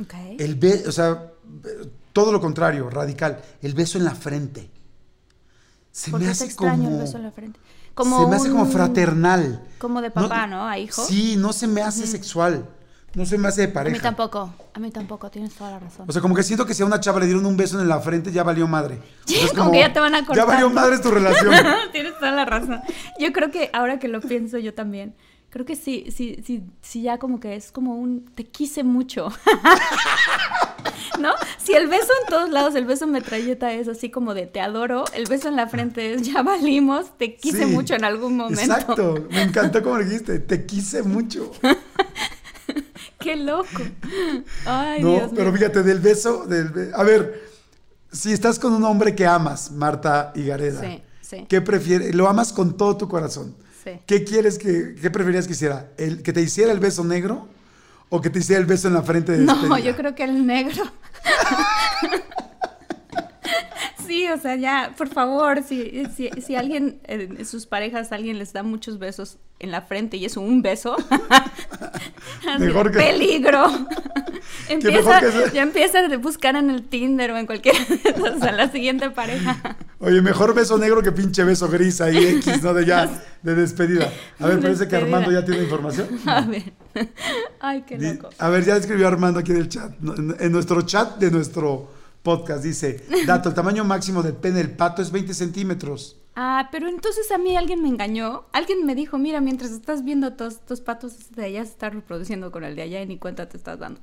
[0.00, 0.14] Ok.
[0.38, 1.22] El be o sea,
[2.12, 3.40] todo lo contrario, radical.
[3.62, 4.70] El beso en la frente.
[5.92, 6.96] Se ¿Por me qué es hace extraño como.
[6.96, 7.60] el beso en la frente?
[7.94, 9.62] Como se me hace como un- fraternal.
[9.78, 10.66] Como de papá, ¿no?
[10.68, 11.04] A hijo.
[11.04, 12.66] Sí, no se me hace sexual.
[13.14, 13.96] No se me hace de A pareja.
[13.96, 16.04] mí tampoco, a mí tampoco, tienes toda la razón.
[16.08, 17.88] O sea, como que siento que si a una chava le dieron un beso en
[17.88, 18.98] la frente, ya valió madre.
[19.24, 20.46] O sea, es Como que ya te van a Ya cortar.
[20.46, 21.52] valió madre tu relación.
[21.92, 22.80] Tienes toda la razón.
[23.18, 25.14] Yo creo que ahora que lo pienso yo también,
[25.50, 29.28] creo que sí, sí, sí, sí ya como que es como un te quise mucho.
[31.18, 31.32] ¿No?
[31.56, 34.60] Si el beso en todos lados, el beso en metralleta es así como de te
[34.60, 38.36] adoro, el beso en la frente es ya valimos, te quise Sí, mucho en algún
[38.36, 38.60] momento.
[38.60, 39.26] Exacto.
[39.30, 40.38] Me encantó como dijiste.
[40.38, 41.50] Te quise mucho.
[43.18, 43.66] Qué loco.
[44.66, 45.58] Ay, no, Dios pero mío.
[45.58, 46.46] fíjate, del beso.
[46.46, 47.42] Del be- A ver,
[48.12, 51.46] si estás con un hombre que amas, Marta y Gareda, Sí, sí.
[51.48, 52.14] ¿qué prefieres?
[52.14, 53.54] Lo amas con todo tu corazón.
[53.84, 53.90] Sí.
[54.06, 55.88] ¿Qué quieres que, qué preferirías que hiciera?
[55.96, 57.48] ¿El, ¿Que te hiciera el beso negro
[58.08, 59.78] o que te hiciera el beso en la frente de No, despedida?
[59.80, 60.84] yo creo que el negro.
[64.08, 68.52] Sí, o sea, ya, por favor, si, si, si alguien, eh, sus parejas, alguien les
[68.52, 70.96] da muchos besos en la frente y es un beso,
[72.58, 73.66] Mejor que- peligro.
[74.68, 77.74] empieza, mejor que sea- Ya empieza a buscar en el Tinder o en cualquier,
[78.20, 79.76] o sea, la siguiente pareja.
[80.00, 82.72] Oye, mejor beso negro que pinche beso gris ahí X, ¿no?
[82.72, 83.08] De ya,
[83.42, 84.12] de despedida.
[84.38, 84.96] A ver, parece que.
[84.96, 86.08] Armando ya tiene información.
[86.26, 86.72] A ver.
[87.60, 88.30] Ay, qué loco.
[88.38, 89.92] A ver, ya escribió Armando aquí en el chat.
[90.02, 91.90] en nuestro chat de nuestro
[92.28, 96.20] podcast dice, dato, el tamaño máximo del pene del pato es 20 centímetros.
[96.36, 98.44] Ah, pero entonces a mí alguien me engañó.
[98.52, 102.52] Alguien me dijo, mira, mientras estás viendo tus, tus patos de allá se está reproduciendo
[102.52, 104.02] con el de allá y ni cuenta te estás dando.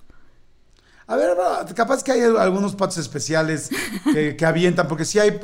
[1.06, 1.38] A ver,
[1.76, 3.70] capaz que hay algunos patos especiales
[4.12, 5.40] que, que avientan, porque sí hay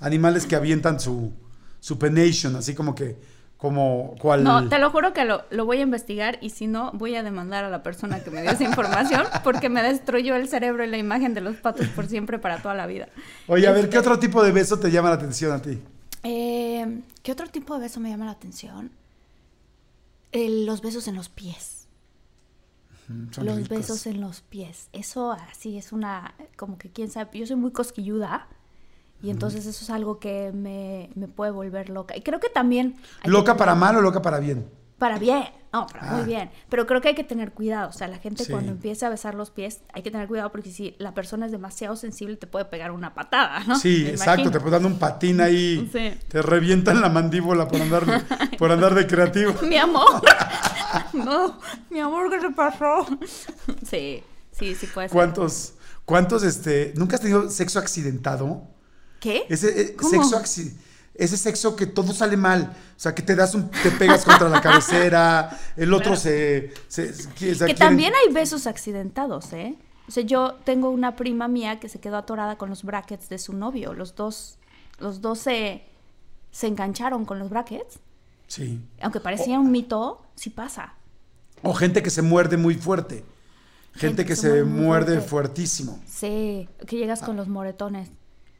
[0.00, 1.32] animales que avientan su,
[1.78, 3.16] su penation, así como que,
[3.56, 4.44] como cual...
[4.44, 7.22] No, te lo juro que lo, lo voy a investigar y si no, voy a
[7.22, 10.88] demandar a la persona que me dio esa información porque me destruyó el cerebro y
[10.88, 13.08] la imagen de los patos por siempre para toda la vida.
[13.48, 15.80] Oye, a ver, Este, ¿qué otro tipo de beso te llama la atención a ti?
[16.22, 18.90] eh, ¿Qué otro tipo de beso me llama la atención?
[20.32, 21.86] El- los besos en los pies.
[23.30, 23.68] Son los ricos.
[23.70, 24.88] besos en los pies.
[24.92, 28.48] Eso así es una, como que quién sabe, yo soy muy cosquilluda
[29.22, 32.16] y entonces eso es algo que me, me puede volver loca.
[32.16, 32.96] Y creo que también...
[33.22, 34.68] que ¿Loca para mal o loca para bien?
[34.98, 35.44] Para bien,
[35.74, 36.14] no, para Ah.
[36.16, 36.50] muy bien.
[36.70, 37.90] Pero creo que hay que tener cuidado.
[37.90, 38.50] O sea, la gente Sí.
[38.52, 41.52] cuando empieza a besar los pies, hay que tener cuidado porque si la persona es
[41.52, 43.76] demasiado sensible, te puede pegar una patada, ¿no?
[43.78, 44.50] Sí, Me exacto, imagino.
[44.52, 46.18] te puedes dando un patín ahí, Sí.
[46.28, 48.04] te revientan la mandíbula por andar,
[48.58, 49.52] por andar de creativo.
[49.68, 50.22] Mi amor.
[51.12, 51.58] no,
[51.90, 53.06] mi amor, ¿qué te pasó?
[53.86, 55.14] sí, sí, sí puede ser.
[55.14, 55.74] ¿Cuántos,
[56.06, 58.62] cuántos, este, nunca has tenido sexo accidentado?
[59.26, 59.44] ¿Qué?
[59.48, 60.24] Ese eh, ¿Cómo?
[60.24, 60.70] sexo
[61.14, 64.48] ese sexo que todo sale mal, o sea, que te das un, te pegas contra
[64.48, 69.74] la cabecera, el otro se, se- se- que, quieren- también hay besos accidentados, ¿eh?
[70.06, 73.38] O sea, yo tengo una prima mía que se quedó atorada con los brackets de
[73.38, 73.92] su novio.
[73.94, 74.58] Los dos,
[75.00, 75.82] los dos se,
[76.52, 77.98] se engancharon con los brackets.
[78.46, 78.80] Sí.
[79.00, 80.94] Aunque parecía un mito, sí pasa.
[81.64, 83.24] O gente que se muerde muy fuerte.
[83.94, 85.28] Gente, que, se, muerde fuerte.
[85.28, 85.98] fuertísimo.
[86.06, 88.10] Sí, que llegas con los moretones.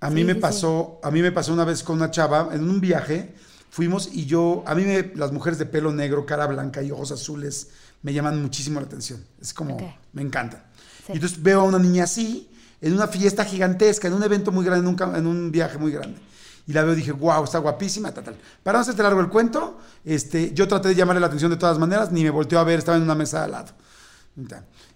[0.00, 0.40] A Sí, mí me sí, sí.
[0.40, 3.34] pasó, a mí me pasó una vez con una chava en un viaje,
[3.70, 7.12] fuimos y yo, a mí me, las mujeres de pelo negro, cara blanca y ojos
[7.12, 7.68] azules
[8.02, 9.24] me llaman muchísimo la atención.
[9.40, 9.76] Es como,
[10.12, 10.62] me encantan.
[11.06, 11.12] Sí.
[11.12, 12.48] Y entonces veo a una niña así,
[12.80, 15.92] en una fiesta gigantesca, en un evento muy grande, en un, en un viaje muy
[15.92, 16.20] grande.
[16.68, 18.36] Y la veo y dije, wow, está guapísima, tal, tal.
[18.62, 21.78] Para no hacerte largo el cuento, este, yo traté de llamarle la atención de todas
[21.78, 23.72] maneras, ni me volteó a ver, estaba en una mesa de al lado.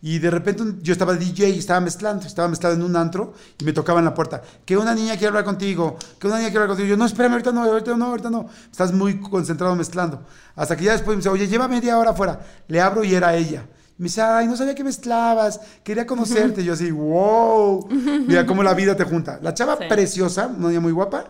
[0.02, 3.64] Y de repente yo estaba DJ y estaba mezclando, estaba mezclando en un antro y
[3.64, 4.42] me tocaba en la puerta.
[4.64, 6.88] Que una niña quiere hablar contigo, que una niña quiere hablar contigo.
[6.88, 8.48] Yo, no, espérame, ahorita no, ahorita no, ahorita no.
[8.70, 10.22] Estás muy concentrado mezclando.
[10.56, 12.40] Hasta que ya después me dice, oye, lleva media hora afuera.
[12.68, 13.66] Le abro y era ella.
[13.96, 16.62] Me dice, ay, no sabía que mezclabas, quería conocerte.
[16.64, 17.88] Yo así, wow.
[18.26, 19.38] Mira cómo la vida te junta.
[19.42, 19.84] La chava Sí.
[19.88, 21.24] preciosa, una niña muy guapa.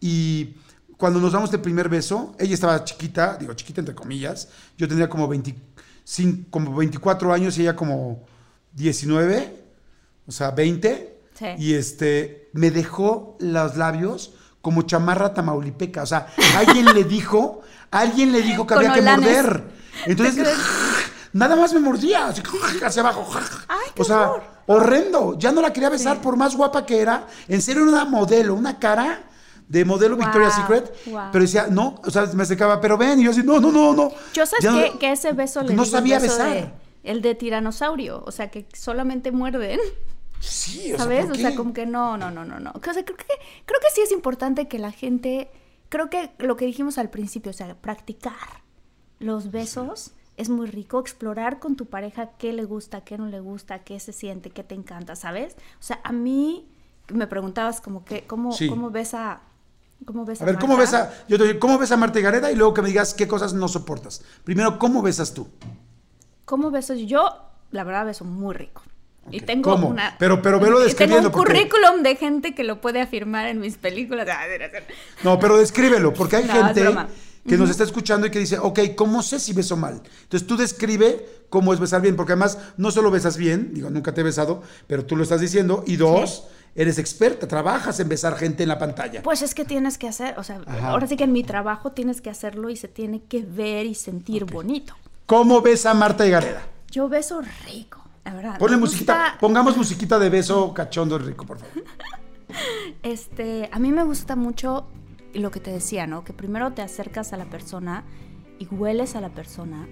[0.00, 0.56] Y
[0.96, 4.48] cuando nos damos el primer beso, ella estaba chiquita, digo chiquita entre comillas.
[4.76, 5.28] Yo tendría como
[6.04, 8.24] 25, como 24 años y ella como
[8.72, 9.64] 19,
[10.26, 11.20] o sea, 20.
[11.34, 11.46] Sí.
[11.58, 16.02] Y este, me dejó los labios como chamarra tamaulipeca.
[16.02, 19.64] O sea, alguien le dijo, alguien le dijo que Con había que morder.
[20.06, 20.48] Entonces,
[21.32, 22.42] nada más me mordía, así,
[22.84, 23.26] hacia abajo.
[23.68, 24.42] Ay, qué o sea, horror.
[24.66, 25.38] horrendo.
[25.38, 26.22] Ya no la quería besar Sí.
[26.22, 27.26] por más guapa que era.
[27.48, 29.22] En serio, una modelo, una cara
[29.68, 30.92] de modelo Victoria's Secret.
[31.06, 31.28] wow.
[31.32, 33.20] Pero decía, no, o sea, me secaba, pero ven.
[33.20, 34.10] Y yo así, no, no, no, no.
[34.34, 36.48] Yo sabes no- que, que ese beso le no sabía besar.
[36.52, 36.70] de-
[37.02, 39.78] el de tiranosaurio, o sea, que solamente muerden.
[40.40, 41.18] Sí, o ¿Sabes?
[41.20, 42.70] sea, ¿por o sea, como que no, no, no, no, no.
[42.72, 43.24] O sea, creo que,
[43.66, 45.50] creo que sí es importante que la gente,
[45.88, 48.62] creo que lo que dijimos al principio, o sea, practicar
[49.18, 53.40] los besos es muy rico, explorar con tu pareja qué le gusta, qué no le
[53.40, 55.54] gusta, qué se siente, qué te encanta, ¿sabes?
[55.78, 56.68] O sea, a mí
[57.12, 58.68] me preguntabas como que, ¿cómo, Sí.
[58.68, 59.40] cómo ves a...
[60.04, 62.22] ¿Cómo ves A ver, ¿cómo ves a, yo te digo, ¿cómo ves a Marta y
[62.22, 62.50] Gareda?
[62.52, 64.22] Y luego que me digas qué cosas no soportas.
[64.44, 65.48] Primero, ¿cómo besas tú?
[66.44, 66.94] ¿Cómo beso?
[66.94, 67.24] Yo
[67.70, 68.82] la verdad beso muy rico.
[69.30, 69.88] Y tengo ¿Cómo?
[69.88, 70.16] una.
[70.18, 73.46] Pero- pero velo y Tengo describiendo, un porque- currículum de gente que lo puede afirmar
[73.46, 74.28] en mis películas.
[74.30, 74.42] Ah.
[75.22, 76.86] No, pero descríbelo, porque hay No, gente
[77.48, 80.02] que nos está escuchando y que dice, ok, ¿cómo sé si beso mal?
[80.24, 84.12] Entonces tú describe cómo es besar bien, porque además no solo besas bien, digo, nunca
[84.12, 86.44] te he besado, pero tú lo estás diciendo, y dos,
[86.74, 89.22] eres experta, trabajas en besar gente en la pantalla.
[89.22, 90.88] Pues es que tienes que hacer, o sea, Ajá.
[90.90, 93.94] ahora sí que en mi trabajo tienes que hacerlo y se tiene que ver y
[93.94, 94.94] sentir bonito.
[95.26, 96.62] ¿Cómo besa Marta Gareda?
[96.90, 98.58] Yo beso rico, la verdad.
[98.58, 101.84] Ponle musiquita, gusta- pongamos musiquita de beso cachondo rico, por favor.
[103.02, 104.86] Este, a mí me gusta mucho
[105.32, 106.24] lo que te decía, ¿no?
[106.24, 108.04] Que primero te acercas a la persona
[108.58, 109.88] y hueles a la persona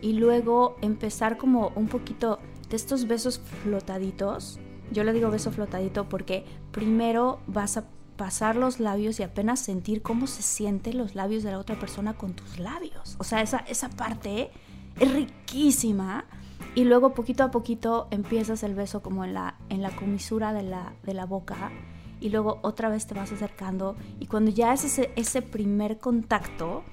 [0.00, 4.58] y luego empezar como un poquito de estos besos flotaditos.
[4.92, 7.84] Yo le digo beso flotadito porque primero vas a
[8.16, 12.14] pasar los labios y apenas sentir cómo se sienten los labios de la otra persona
[12.14, 13.16] con tus labios.
[13.18, 14.50] O sea, esa, esa parte
[14.98, 16.24] es riquísima.
[16.74, 20.62] Y luego poquito a poquito empiezas el beso como en la, en la comisura de
[20.62, 21.70] la, de la boca
[22.20, 26.84] y luego otra vez te vas acercando y cuando ya es ese, ese primer contacto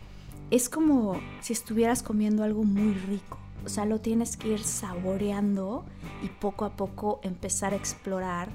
[0.49, 3.37] es como si estuvieras comiendo algo muy rico.
[3.65, 5.85] O sea, lo tienes que ir saboreando
[6.23, 8.49] y poco a poco empezar a explorar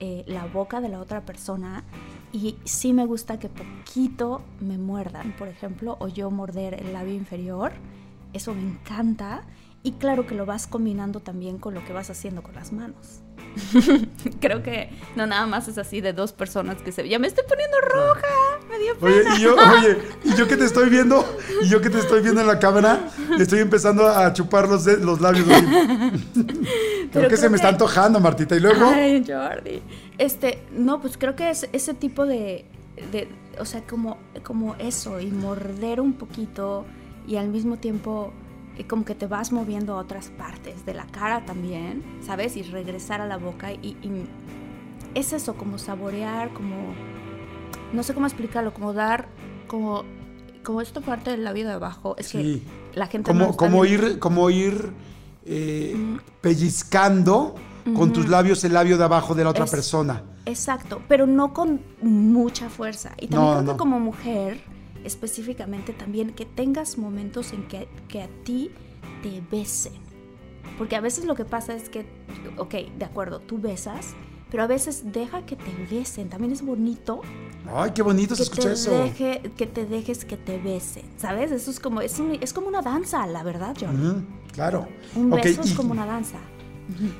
[0.00, 1.84] eh, la boca de la otra persona.
[2.32, 7.14] Y sí me gusta que poquito me muerdan, por ejemplo, o yo morder el labio
[7.14, 7.72] inferior.
[8.32, 9.42] Eso me encanta.
[9.88, 13.20] Y claro que lo vas combinando también con lo que vas haciendo con las manos.
[14.40, 17.08] Creo que no nada más es así de dos personas que se...
[17.08, 18.26] Ya me estoy poniendo roja.
[18.68, 19.36] Me dio Oye, pena.
[19.38, 21.24] y yo, oye, y yo que te estoy viendo,
[21.62, 23.08] y yo que te estoy viendo en la cámara,
[23.38, 25.46] estoy empezando a chupar los, de- los labios.
[26.34, 28.54] Creo Pero que se creo me está antojando, Martita.
[28.56, 29.80] Y luego, Ay, Jordi.
[30.18, 32.66] Este, no, pues creo que es ese tipo de,
[33.10, 33.26] de
[33.58, 36.84] o sea, como, como eso, y morder un poquito,
[37.26, 38.34] y al mismo tiempo
[38.84, 42.56] como que te vas moviendo a otras partes de la cara también, ¿sabes?
[42.56, 44.26] Y regresar a la boca, y, y
[45.14, 46.94] es eso, como saborear, como,
[47.92, 49.28] no sé cómo explicarlo, como dar,
[49.66, 50.04] como,
[50.62, 52.62] como esta parte del labio de abajo, es Sí.
[52.92, 54.92] que la gente como, como ir, como ir
[55.44, 55.96] eh,
[56.40, 57.54] pellizcando
[57.96, 60.22] con tus labios el labio de abajo de la otra Es- persona.
[60.44, 63.12] Exacto, pero no con mucha fuerza.
[63.18, 63.72] Y también No, creo no.
[63.72, 64.60] que como mujer,
[65.04, 68.70] específicamente también, que tengas momentos en que, que a ti
[69.22, 69.92] te besen.
[70.76, 72.06] Porque a veces lo que pasa es que,
[72.56, 74.14] ok, de acuerdo, tú besas,
[74.50, 76.28] pero a veces deja que te besen.
[76.28, 77.20] También es bonito
[77.74, 78.90] Ay, qué bonito se escucha eso.
[78.90, 81.02] deje, que te dejes que te besen.
[81.18, 81.50] ¿Sabes?
[81.52, 83.94] Eso es como, es, un- es como una danza, la verdad, John.
[84.10, 84.22] Ujú,
[84.52, 84.88] claro.
[85.16, 86.38] Un beso es y como una danza.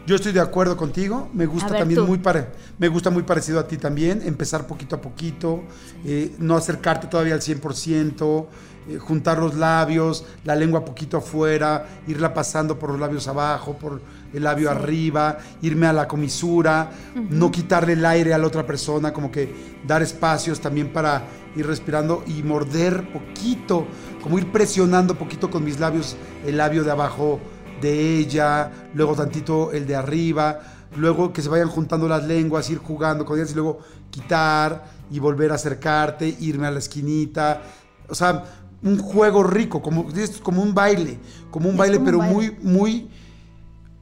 [0.07, 1.29] Yo estoy de acuerdo contigo.
[1.35, 2.07] Me gusta ver, también tú.
[2.07, 2.49] muy pare-
[2.79, 4.23] me gusta muy parecido a ti también.
[4.25, 5.63] Empezar poquito a poquito,
[6.05, 8.49] eh, no acercarte todavía al 100%,
[8.89, 14.01] eh, juntar los labios, la lengua poquito afuera, irla pasando por los labios abajo, por
[14.33, 16.91] el labio arriba, irme a la comisura,
[17.31, 21.25] no quitarle el aire a la otra persona, como que dar espacios también para
[21.57, 23.87] ir respirando y morder poquito,
[24.23, 26.17] como ir presionando poquito con mis labios
[26.47, 27.41] el labio de abajo
[27.81, 30.61] de ella, luego tantito el de arriba,
[30.97, 33.79] luego que se vayan juntando las lenguas, ir jugando con ellas y luego
[34.11, 37.63] quitar y volver a acercarte, irme a la esquinita.
[38.09, 38.45] O sea,
[38.83, 40.07] un juego rico, como,
[40.43, 41.19] como un baile,
[41.51, 42.35] como un Es baile, como un pero baile.
[42.35, 43.11] muy, muy,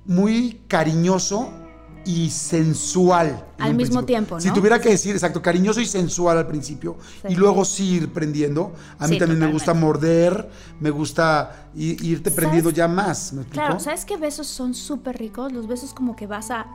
[0.04, 1.50] muy cariñoso
[2.06, 3.44] y sensual.
[3.58, 4.06] en Al mismo principio.
[4.06, 4.54] tiempo, Si ¿no?
[4.54, 7.28] tuviera que decir, exacto, cariñoso y sensual al principio, Sí.
[7.30, 8.72] y luego sí ir prendiendo.
[8.98, 10.48] A mí Sí, también me gusta morder,
[10.80, 13.34] me gusta irte prendiendo ya más.
[13.50, 15.52] Claro, ¿sabes qué besos son súper ricos?
[15.52, 16.66] Los besos como que vas a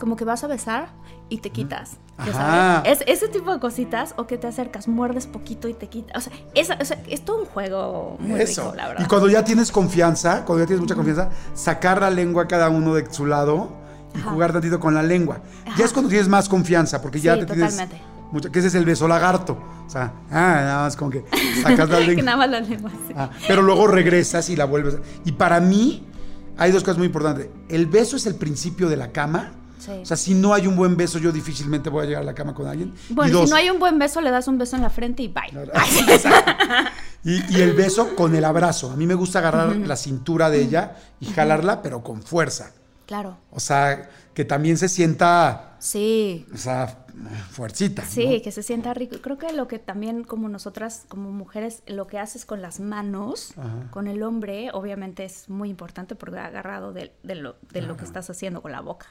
[0.00, 0.90] como que vas a besar
[1.28, 1.96] y te quitas.
[2.18, 2.82] ¿ya Ajá.
[2.84, 3.00] sabes?
[3.00, 6.16] Es, ese tipo de cositas o que te acercas, muerdes poquito y te quitas.
[6.16, 8.62] O sea, esa- o sea, es todo un juego muy Eso.
[8.62, 9.04] rico, la verdad.
[9.04, 12.68] y cuando ya tienes confianza, cuando ya tienes mucha confianza, sacar la lengua a cada
[12.68, 13.70] uno de su lado
[14.18, 14.30] y Ajá.
[14.30, 15.40] jugar tantito con la lengua.
[15.76, 17.70] Ya es cuando tienes más confianza, porque ya Sí, te tienes.
[17.76, 18.02] totalmente.
[18.30, 19.58] Mucho, que ese es el beso lagarto.
[19.86, 21.24] O sea, ah, nada más como que
[21.62, 22.24] sacas la que lengua.
[22.24, 22.90] nada más la lengua.
[23.08, 23.14] sí.
[23.16, 24.98] Ah, pero luego regresas y la vuelves.
[25.24, 26.06] Y para mí,
[26.58, 27.48] hay dos cosas muy importantes.
[27.70, 29.52] El beso es el principio de la cama.
[29.78, 29.92] Sí.
[30.02, 32.34] O sea, si no hay un buen beso, yo difícilmente voy a llegar a la
[32.34, 32.92] cama con alguien.
[33.10, 34.90] Bueno, y dos, si no hay un buen beso, le das un beso en la
[34.90, 35.52] frente y bye.
[37.24, 38.90] y, y el beso con el abrazo.
[38.90, 42.72] A mí me gusta agarrar la cintura de ella y jalarla, pero con fuerza.
[43.08, 43.38] Claro.
[43.50, 46.46] O sea, que también se sienta, Sí.
[46.54, 46.98] o sea,
[47.50, 48.02] fuercita.
[48.02, 48.08] ¿no?
[48.08, 49.16] Sí, que se sienta rico.
[49.22, 53.54] Creo que lo que también como nosotras, como mujeres, lo que haces con las manos,
[53.56, 53.90] Ajá.
[53.90, 57.96] con el hombre, obviamente es muy importante porque ha agarrado de, de lo, de lo
[57.96, 59.06] que estás haciendo con la boca.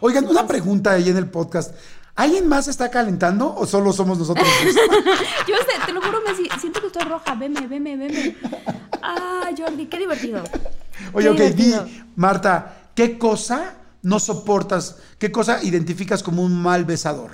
[0.00, 1.74] Oigan, una pregunta ahí en el podcast.
[2.16, 4.48] ¿Alguien más está calentando o solo somos nosotros?
[5.46, 7.34] Yo sé, te lo juro, me si- siento que estoy roja.
[7.34, 8.36] Veme, veme, veme.
[9.02, 10.42] Ah, Jordi, qué divertido.
[11.12, 11.74] Oye, Qué ok, di.
[12.16, 15.00] Marta, ¿qué cosa no soportas?
[15.20, 17.30] ¿Qué cosa identificas como un mal besador?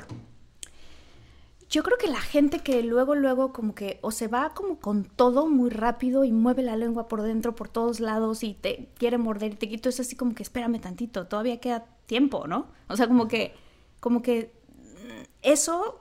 [1.70, 5.04] Yo creo que la gente que luego, luego como que o se va como con
[5.04, 9.16] todo muy rápido y mueve la lengua por dentro, por todos lados y te quiere
[9.16, 12.66] morder y te quito, es así como que espérame tantito, todavía queda tiempo, ¿no?
[12.90, 13.54] O sea, como que,
[14.00, 15.98] como que mm, eso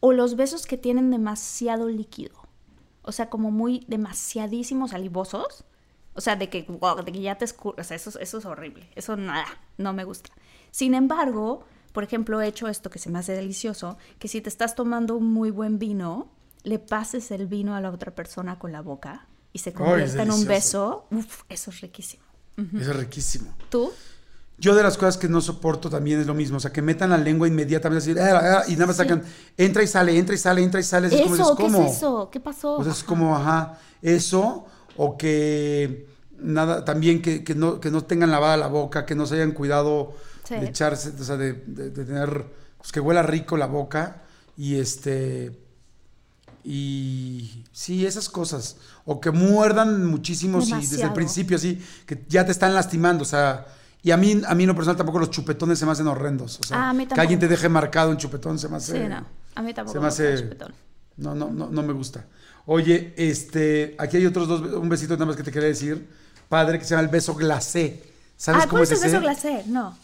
[0.00, 2.48] o los besos que tienen demasiado líquido,
[3.02, 5.66] o sea, como muy demasiadísimos salivosos,
[6.14, 8.44] o sea, de que, wow, de que ya te escurres, o sea, eso, eso es
[8.44, 9.46] horrible, eso nada,
[9.78, 10.30] no me gusta.
[10.70, 14.48] Sin embargo, por ejemplo, he hecho esto que se me hace delicioso, que si te
[14.48, 16.28] estás tomando un muy buen vino,
[16.62, 20.30] le pases el vino a la otra persona con la boca y se convierta en
[20.30, 22.24] un beso, uf, eso es riquísimo.
[22.56, 23.54] Eso es riquísimo.
[23.70, 23.90] ¿Tú?
[24.58, 27.08] Yo de las cosas que no soporto también es lo mismo, o sea, que metan
[27.08, 29.22] la lengua inmediatamente así, ah, ah", y nada más sacan,
[29.56, 31.06] entra y sale, entra y sale, entra y sale.
[31.06, 32.28] Eso, es como, ¿qué es eso?
[32.30, 32.76] ¿Qué pasó?
[32.76, 36.06] Pues es como, ajá, eso, o que
[36.42, 39.52] nada, también que, que, no, que no tengan lavada la boca, que no se hayan
[39.52, 40.14] cuidado
[40.48, 42.44] de echarse, o sea, de, tener,
[42.78, 44.22] pues que huela rico la boca
[44.56, 45.52] y este,
[46.64, 52.44] y sí, esas cosas, o que muerdan muchísimo sí, desde el principio, así, que ya
[52.44, 53.66] te están lastimando, o sea,
[54.02, 56.58] y a mí, a mí en lo personal tampoco los chupetones se me hacen horrendos,
[56.60, 58.92] o sea, que alguien te deje marcado un chupetón se me hace...
[58.92, 59.24] Sí, no,
[59.54, 60.56] a mí tampoco se me hace,
[61.16, 62.26] No, no, no, no me gusta.
[62.66, 66.08] Oye, este, aquí hay otros dos, un besito nada más que te quería decir,
[66.48, 68.02] padre, que se llama el beso glacé.
[68.36, 69.64] ¿Sabes ah, cómo es el beso glacé?
[69.66, 69.96] No.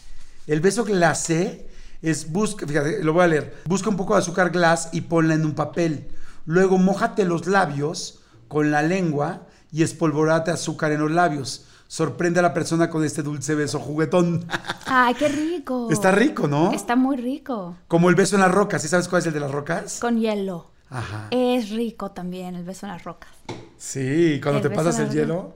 [0.45, 1.67] El beso glacé
[2.01, 3.55] es busca, fíjate, lo voy a leer.
[3.65, 6.07] Busca un poco de azúcar glass y ponla en un papel.
[6.45, 11.65] Luego mojate los labios con la lengua y espolvorate azúcar en los labios.
[11.87, 14.45] Sorprende a la persona con este dulce beso juguetón.
[14.85, 15.87] Ay, qué rico.
[15.89, 16.71] Está rico, ¿no?
[16.73, 17.77] Está muy rico.
[17.87, 18.81] Como el beso en las rocas.
[18.81, 19.99] ¿Sí sabes cuál es el de las rocas?
[19.99, 20.71] Con hielo.
[20.89, 21.27] Ajá.
[21.31, 23.31] Es rico también el beso en las rocas.
[23.77, 25.55] Sí, cuando te pasas el hielo.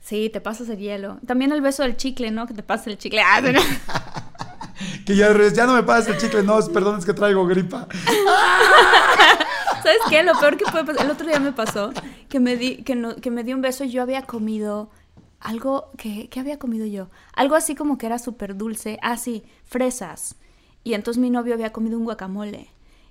[0.00, 1.18] Sí, te pasas el hielo.
[1.26, 2.46] También el beso del chicle, ¿no?
[2.46, 3.20] Que te pasas el chicle.
[3.22, 3.40] Ah,
[5.04, 7.86] que ya, ya no me pases el chicle, no, perdón, es que traigo gripa.
[9.82, 10.22] ¿Sabes qué?
[10.22, 11.92] Lo peor que puede pasar, el otro día me pasó
[12.28, 14.90] que me, di, que, no, que me dio un beso y yo había comido
[15.40, 17.08] algo, que, ¿qué había comido yo?
[17.34, 18.98] Algo así como que era súper dulce.
[19.02, 20.36] Ah, sí, fresas.
[20.84, 22.70] Y entonces mi novio había comido un guacamole.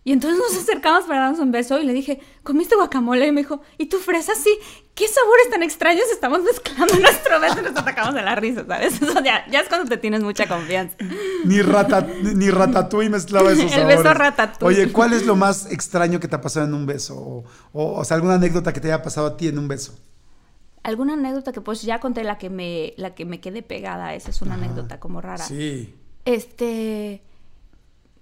[0.09, 3.27] Y entonces nos acercamos para darnos un beso y le dije, ¿comiste guacamole?
[3.27, 4.33] Y me dijo, ¿y tu fresa?
[4.33, 4.49] Sí,
[4.95, 7.59] ¿qué sabores tan extraños estamos mezclando en nuestro beso?
[7.59, 8.95] Y nos atacamos de la risa, ¿sabes?
[9.03, 10.97] Eso ya, ya, es cuando te tienes mucha confianza.
[11.45, 14.81] Ni, rata, ni ratatouille mezclaba esos El beso ratatouille.
[14.81, 17.15] Oye, ¿cuál es lo más extraño que te ha pasado en un beso?
[17.15, 17.43] O,
[17.73, 19.93] o, sea, alguna anécdota que te haya pasado a ti en un beso.
[20.81, 24.15] Alguna anécdota que pues ya conté la que me, la que me quedé pegada.
[24.15, 25.45] Esa es una anécdota como rara.
[25.45, 25.93] Sí.
[26.25, 27.21] Este...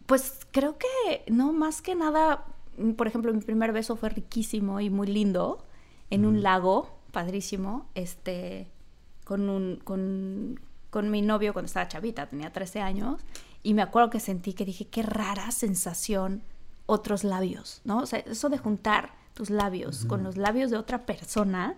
[0.07, 2.45] Pues creo que no, más que nada,
[2.77, 5.63] mm, por ejemplo, mi primer beso fue riquísimo y muy lindo
[6.09, 8.67] en un lago, padrísimo, este,
[9.25, 13.21] con, un, con, con mi novio cuando estaba chavita, tenía 13 años,
[13.63, 16.41] y me acuerdo que sentí que dije, qué rara sensación
[16.85, 17.99] otros labios, ¿no?
[17.99, 21.75] O sea, eso de juntar tus labios con los labios de otra persona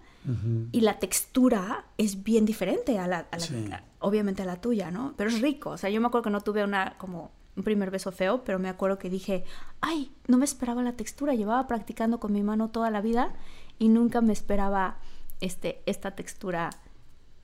[0.71, 5.13] y la textura es bien diferente a la, a la obviamente a la tuya, ¿no?
[5.17, 7.91] Pero es rico, o sea, yo me acuerdo que no tuve una como un primer
[7.91, 9.43] beso feo, pero me acuerdo que dije,
[9.81, 13.33] ay, no me esperaba la textura, llevaba practicando con mi mano toda la vida
[13.77, 14.97] y nunca me esperaba
[15.41, 16.69] este, esta textura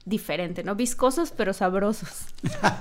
[0.06, 0.76] diferente, ¿no?
[0.76, 2.28] Viscosos pero sabrosos.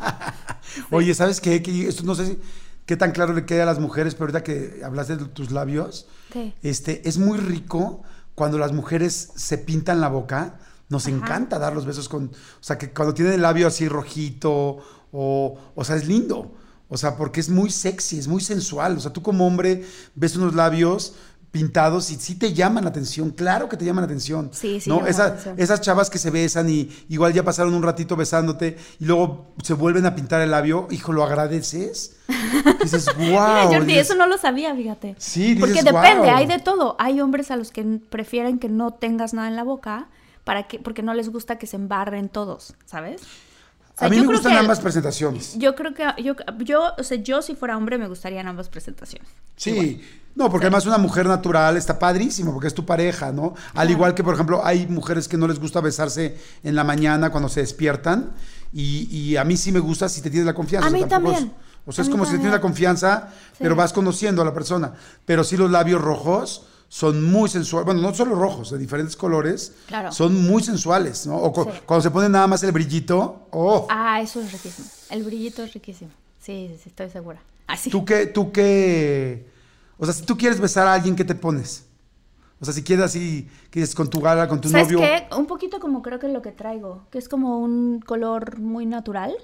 [0.90, 1.60] Oye, ¿sabes qué?
[1.60, 2.38] Que esto no sé
[2.86, 6.06] qué tan claro le queda a las mujeres, pero ahorita que hablaste de tus labios,
[6.62, 8.02] este, es muy rico
[8.36, 10.60] cuando las mujeres se pintan la boca.
[10.88, 14.78] Nos encanta dar los besos con, o sea, que cuando tienen el labio así rojito,
[15.10, 16.52] o, o sea, es lindo.
[16.94, 18.96] O sea, porque es muy sexy, es muy sensual.
[18.96, 19.84] O sea, tú como hombre
[20.14, 21.14] ves unos labios
[21.50, 24.50] pintados y sí te llaman la atención, claro que te llaman la atención.
[24.52, 24.88] Sí, sí.
[24.88, 25.04] ¿no?
[25.06, 29.74] esas chavas que se besan y igual ya pasaron un ratito besándote y luego se
[29.74, 32.16] vuelven a pintar el labio, hijo, ¿lo agradeces?
[32.82, 33.72] dices, wow.
[33.72, 35.16] Jordi, eso no lo sabía, fíjate.
[35.18, 36.94] Sí, Porque depende, hay de todo.
[37.00, 40.08] Hay hombres a los que prefieren que no tengas nada en la boca
[40.44, 43.22] para que, porque no les gusta que se embarren todos, ¿sabes?
[43.98, 45.56] A mí me gustan ambas presentaciones.
[45.56, 49.28] Yo creo que yo, yo, o sea, yo si fuera hombre me gustarían ambas presentaciones.
[49.56, 50.00] Sí,
[50.34, 53.54] no, porque además una mujer natural está padrísimo, porque es tu pareja, ¿no?
[53.74, 57.30] Al igual que, por ejemplo, hay mujeres que no les gusta besarse en la mañana
[57.30, 58.32] cuando se despiertan,
[58.72, 60.88] y, a mí sí me gusta si te tienes la confianza.
[60.88, 61.52] A mí también.
[61.86, 63.28] o sea, es como si te tienes la confianza,
[63.60, 64.94] pero vas conociendo a la persona.
[65.24, 69.74] Pero sí los labios rojos son muy sensuales, bueno, no solo rojos, de diferentes colores,
[70.12, 71.36] son muy sensuales, ¿no?
[71.38, 73.88] O cuando se pone nada más el brillito, oh.
[73.90, 74.86] Ah, eso es riquísimo.
[75.10, 76.12] El brillito es riquísimo.
[76.38, 77.42] Sí, sí, estoy segura.
[77.66, 77.90] Así.
[77.90, 79.44] ¿Tú qué, tú qué,
[79.98, 81.84] o sea, si tú quieres besar a alguien, ¿qué te pones?
[82.60, 85.00] O sea, si quieres así, quieres con tu gala, con tu ¿Sabes novio.
[85.00, 85.26] qué?
[85.36, 89.34] Un poquito como creo que lo que traigo, que es como un color muy natural.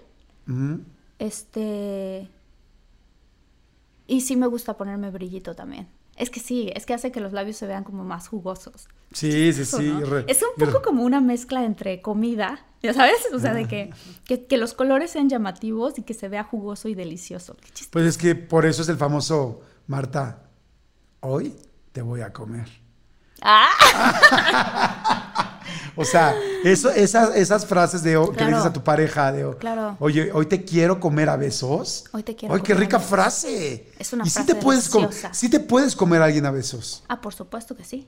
[1.19, 2.31] Este.
[4.07, 5.89] Y sí me gusta ponerme brillito también.
[6.21, 8.89] Es que sí, es que hace que los labios se vean como más jugosos.
[9.13, 9.89] Sí, sí, sí.
[9.89, 10.01] ¿no?
[10.05, 13.17] re- Es un re- poco como una mezcla entre comida, ¿ya sabes?
[13.33, 13.91] O sea, de que,
[14.27, 17.57] que, que los colores sean llamativos y que se vea jugoso y delicioso.
[17.57, 17.85] Qué.
[17.91, 20.43] Pues es que por eso es el famoso Marta.
[21.21, 21.57] Hoy
[21.93, 22.69] te voy a comer.
[23.43, 23.71] ¡Ah!
[25.97, 26.35] O sea,
[26.65, 28.51] eso, esas, esas frases de que le Claro.
[28.57, 29.97] dices a tu pareja de Claro.
[30.01, 32.05] oye, hoy te quiero comer a besos.
[32.13, 33.91] Hoy te quiero Ay, qué comer rica frase.
[33.99, 35.35] Es una y sí frase te puedes com- deliciosa.
[35.35, 37.03] sí te puedes comer a alguien a besos.
[37.09, 38.07] Ah, por supuesto que sí.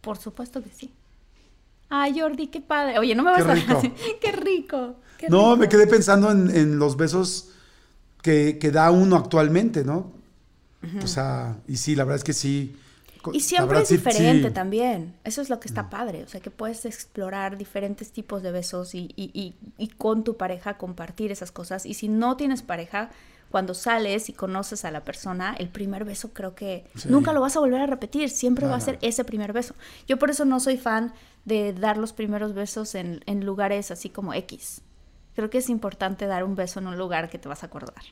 [0.00, 0.92] Por supuesto que sí.
[1.90, 2.98] Ay, Jordi, qué padre.
[2.98, 3.94] Oye, no me vas Qué a decir.
[4.20, 4.96] Qué rico.
[5.18, 5.56] qué No, rico.
[5.56, 7.48] me quedé pensando en, en los besos
[8.22, 10.12] que, que da uno actualmente, ¿no?
[11.02, 12.76] O sea, y sí, la verdad es que sí.
[13.32, 14.54] Y siempre es diferente sí.
[14.54, 15.14] también.
[15.24, 15.72] Eso es lo que Mm.
[15.72, 16.22] está padre.
[16.24, 20.36] O sea, que puedes explorar diferentes tipos de besos y, y- y- y con tu
[20.36, 21.86] pareja compartir esas cosas.
[21.86, 23.10] Y si no tienes pareja,
[23.50, 27.08] cuando sales y conoces a la persona, el primer beso creo que Sí.
[27.08, 28.28] nunca lo vas a volver a repetir.
[28.28, 29.74] Siempre va a ser ese primer beso.
[30.06, 31.14] Yo por eso no soy fan
[31.46, 34.82] de dar los primeros besos en, en lugares así como X.
[35.34, 38.02] Creo que es importante dar un beso en un lugar que te vas a acordar.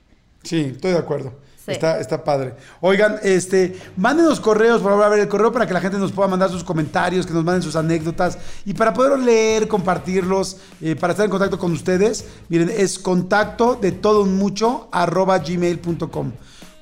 [0.43, 1.35] Sí, estoy de acuerdo.
[1.67, 1.73] Sí.
[1.73, 2.55] Está, está padre.
[2.81, 6.13] Oigan, este, mándenos correos, por favor, a ver el correo para que la gente nos
[6.13, 10.95] pueda mandar sus comentarios, que nos manden sus anécdotas y para poder leer, compartirlos, eh,
[10.95, 12.25] para estar en contacto con ustedes.
[12.49, 16.33] Miren, es contacto de todo un mucho arroba gmail.com.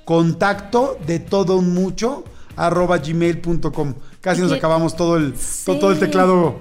[0.04, 2.22] Contacto de todo un mucho
[2.54, 3.94] arroba gmail.com.
[4.20, 6.56] Casi nos acabamos todo el, todo, todo el teclado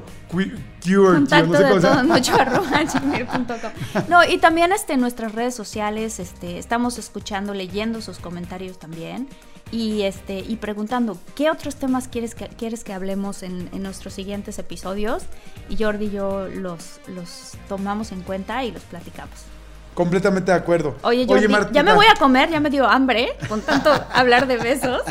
[1.14, 4.04] Contacto no sé de todo mucho arroba gmail.com.
[4.10, 9.28] No, y también este, en nuestras redes sociales este, estamos escuchando, leyendo sus comentarios también
[9.72, 14.14] y, este, y preguntando qué otros temas quieres que, quieres que hablemos en, en nuestros
[14.14, 15.24] siguientes episodios.
[15.70, 19.53] Y Jordi y yo los, los tomamos en cuenta y los platicamos.
[19.94, 20.96] Completamente de acuerdo.
[21.04, 24.48] Oye, Jordi, ya Martita, me voy a comer, ya me dio hambre con tanto hablar
[24.48, 25.02] de besos.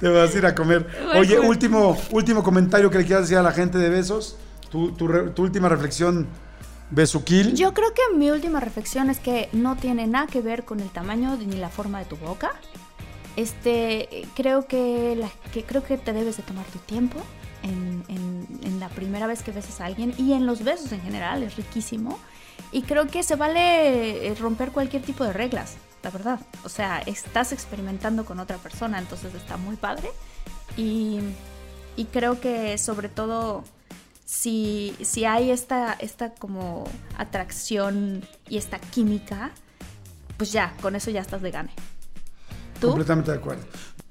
[0.00, 0.86] Te vas a ir a comer.
[1.14, 4.36] Oye, último, último comentario que le quieras decir a la gente de besos.
[4.70, 6.26] Tu, tu última reflexión,
[6.90, 7.54] besuquil.
[7.54, 10.90] Yo creo que mi última reflexión es que no tiene nada que ver con el
[10.90, 12.52] tamaño ni la forma de tu boca.
[13.36, 17.18] Este, creo que, la- que creo que te debes de tomar tu tiempo
[17.62, 21.00] en, en- en la primera vez que besas a alguien y en los besos en
[21.02, 22.18] general, es riquísimo.
[22.76, 26.40] Y creo que se vale eh, romper cualquier tipo de reglas, la verdad.
[26.62, 30.10] O sea, estás experimentando con otra persona, entonces está muy padre.
[30.76, 31.20] Y,
[31.96, 33.64] y creo que sobre todo
[34.26, 36.84] si, si hay esta, esta como
[37.16, 39.52] atracción y esta química,
[40.36, 41.72] pues ya, con eso ya estás de gane.
[42.78, 43.64] Completamente de acuerdo.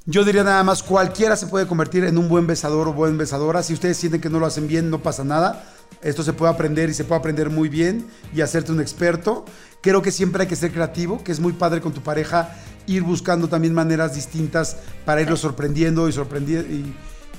[0.08, 3.64] Yo diría nada más, cualquiera se puede convertir en un buen besador o buen besadora.
[3.64, 5.64] Si ustedes sienten que no lo hacen bien, no pasa nada.
[6.03, 9.45] Esto se puede aprender y se puede aprender muy bien y hacerte un experto.
[9.82, 13.01] Creo que siempre hay que ser creativo, que es muy padre con tu pareja ir
[13.01, 16.14] buscando también maneras distintas para irlo sorprendiendo y,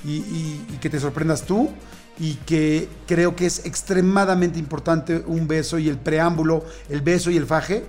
[0.03, 1.69] y que te sorprendas tú.
[2.19, 7.37] Y que creo que es extremadamente importante un beso y el preámbulo, el beso y
[7.37, 7.85] el faje,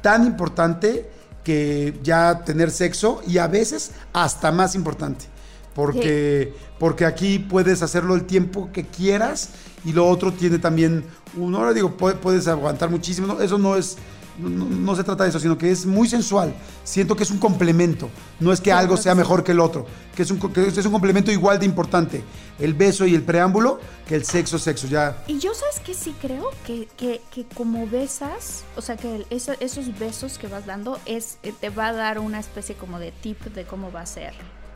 [0.00, 1.10] tan importante
[1.44, 5.26] que ya tener sexo y a veces hasta más importante.
[5.74, 9.50] Porque, porque aquí puedes hacerlo el tiempo que quieras
[9.84, 11.04] y lo otro tiene también,
[11.36, 13.96] uno ahora digo, puede- puedes aguantar muchísimo, eso no es,
[14.38, 16.54] no, se trata de eso, sino que es muy sensual.
[16.84, 18.08] Siento que es un complemento,
[18.40, 20.92] no es que algo sea mejor que el otro, que es un, que es un
[20.92, 22.22] complemento igual de importante,
[22.58, 25.22] el beso y el preámbulo, que el sexo, sexo, ya.
[25.26, 29.26] Y yo sabes que sí creo que, que, que como besas, o sea que el-
[29.30, 32.98] eso- esos besos que vas dando es, eh, te va a dar una especie como
[32.98, 34.32] de tip de cómo va a ser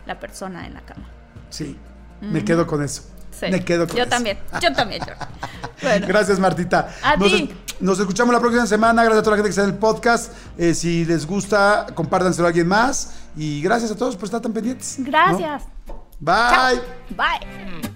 [0.06, 1.08] la persona en la cama.
[1.50, 1.76] Sí,
[2.20, 3.02] me quedo con eso.
[3.38, 3.46] Sí.
[3.50, 4.10] Me quedo con Yo eso.
[4.10, 5.02] también, yo también.
[5.06, 5.12] yo.
[5.82, 6.88] Bueno, Gracias, Martita.
[7.02, 7.52] A nos, ti.
[7.80, 9.02] nos escuchamos la próxima semana.
[9.04, 10.32] Gracias a toda la gente que está en el podcast.
[10.56, 13.12] Eh, si les gusta, compártanselo a alguien más.
[13.36, 14.98] Y gracias a todos por estar tan pendientes.
[14.98, 15.04] ¿no?
[15.04, 15.64] gracias.
[16.18, 16.34] Bye.
[16.34, 16.76] Chao.
[17.10, 17.95] Bye.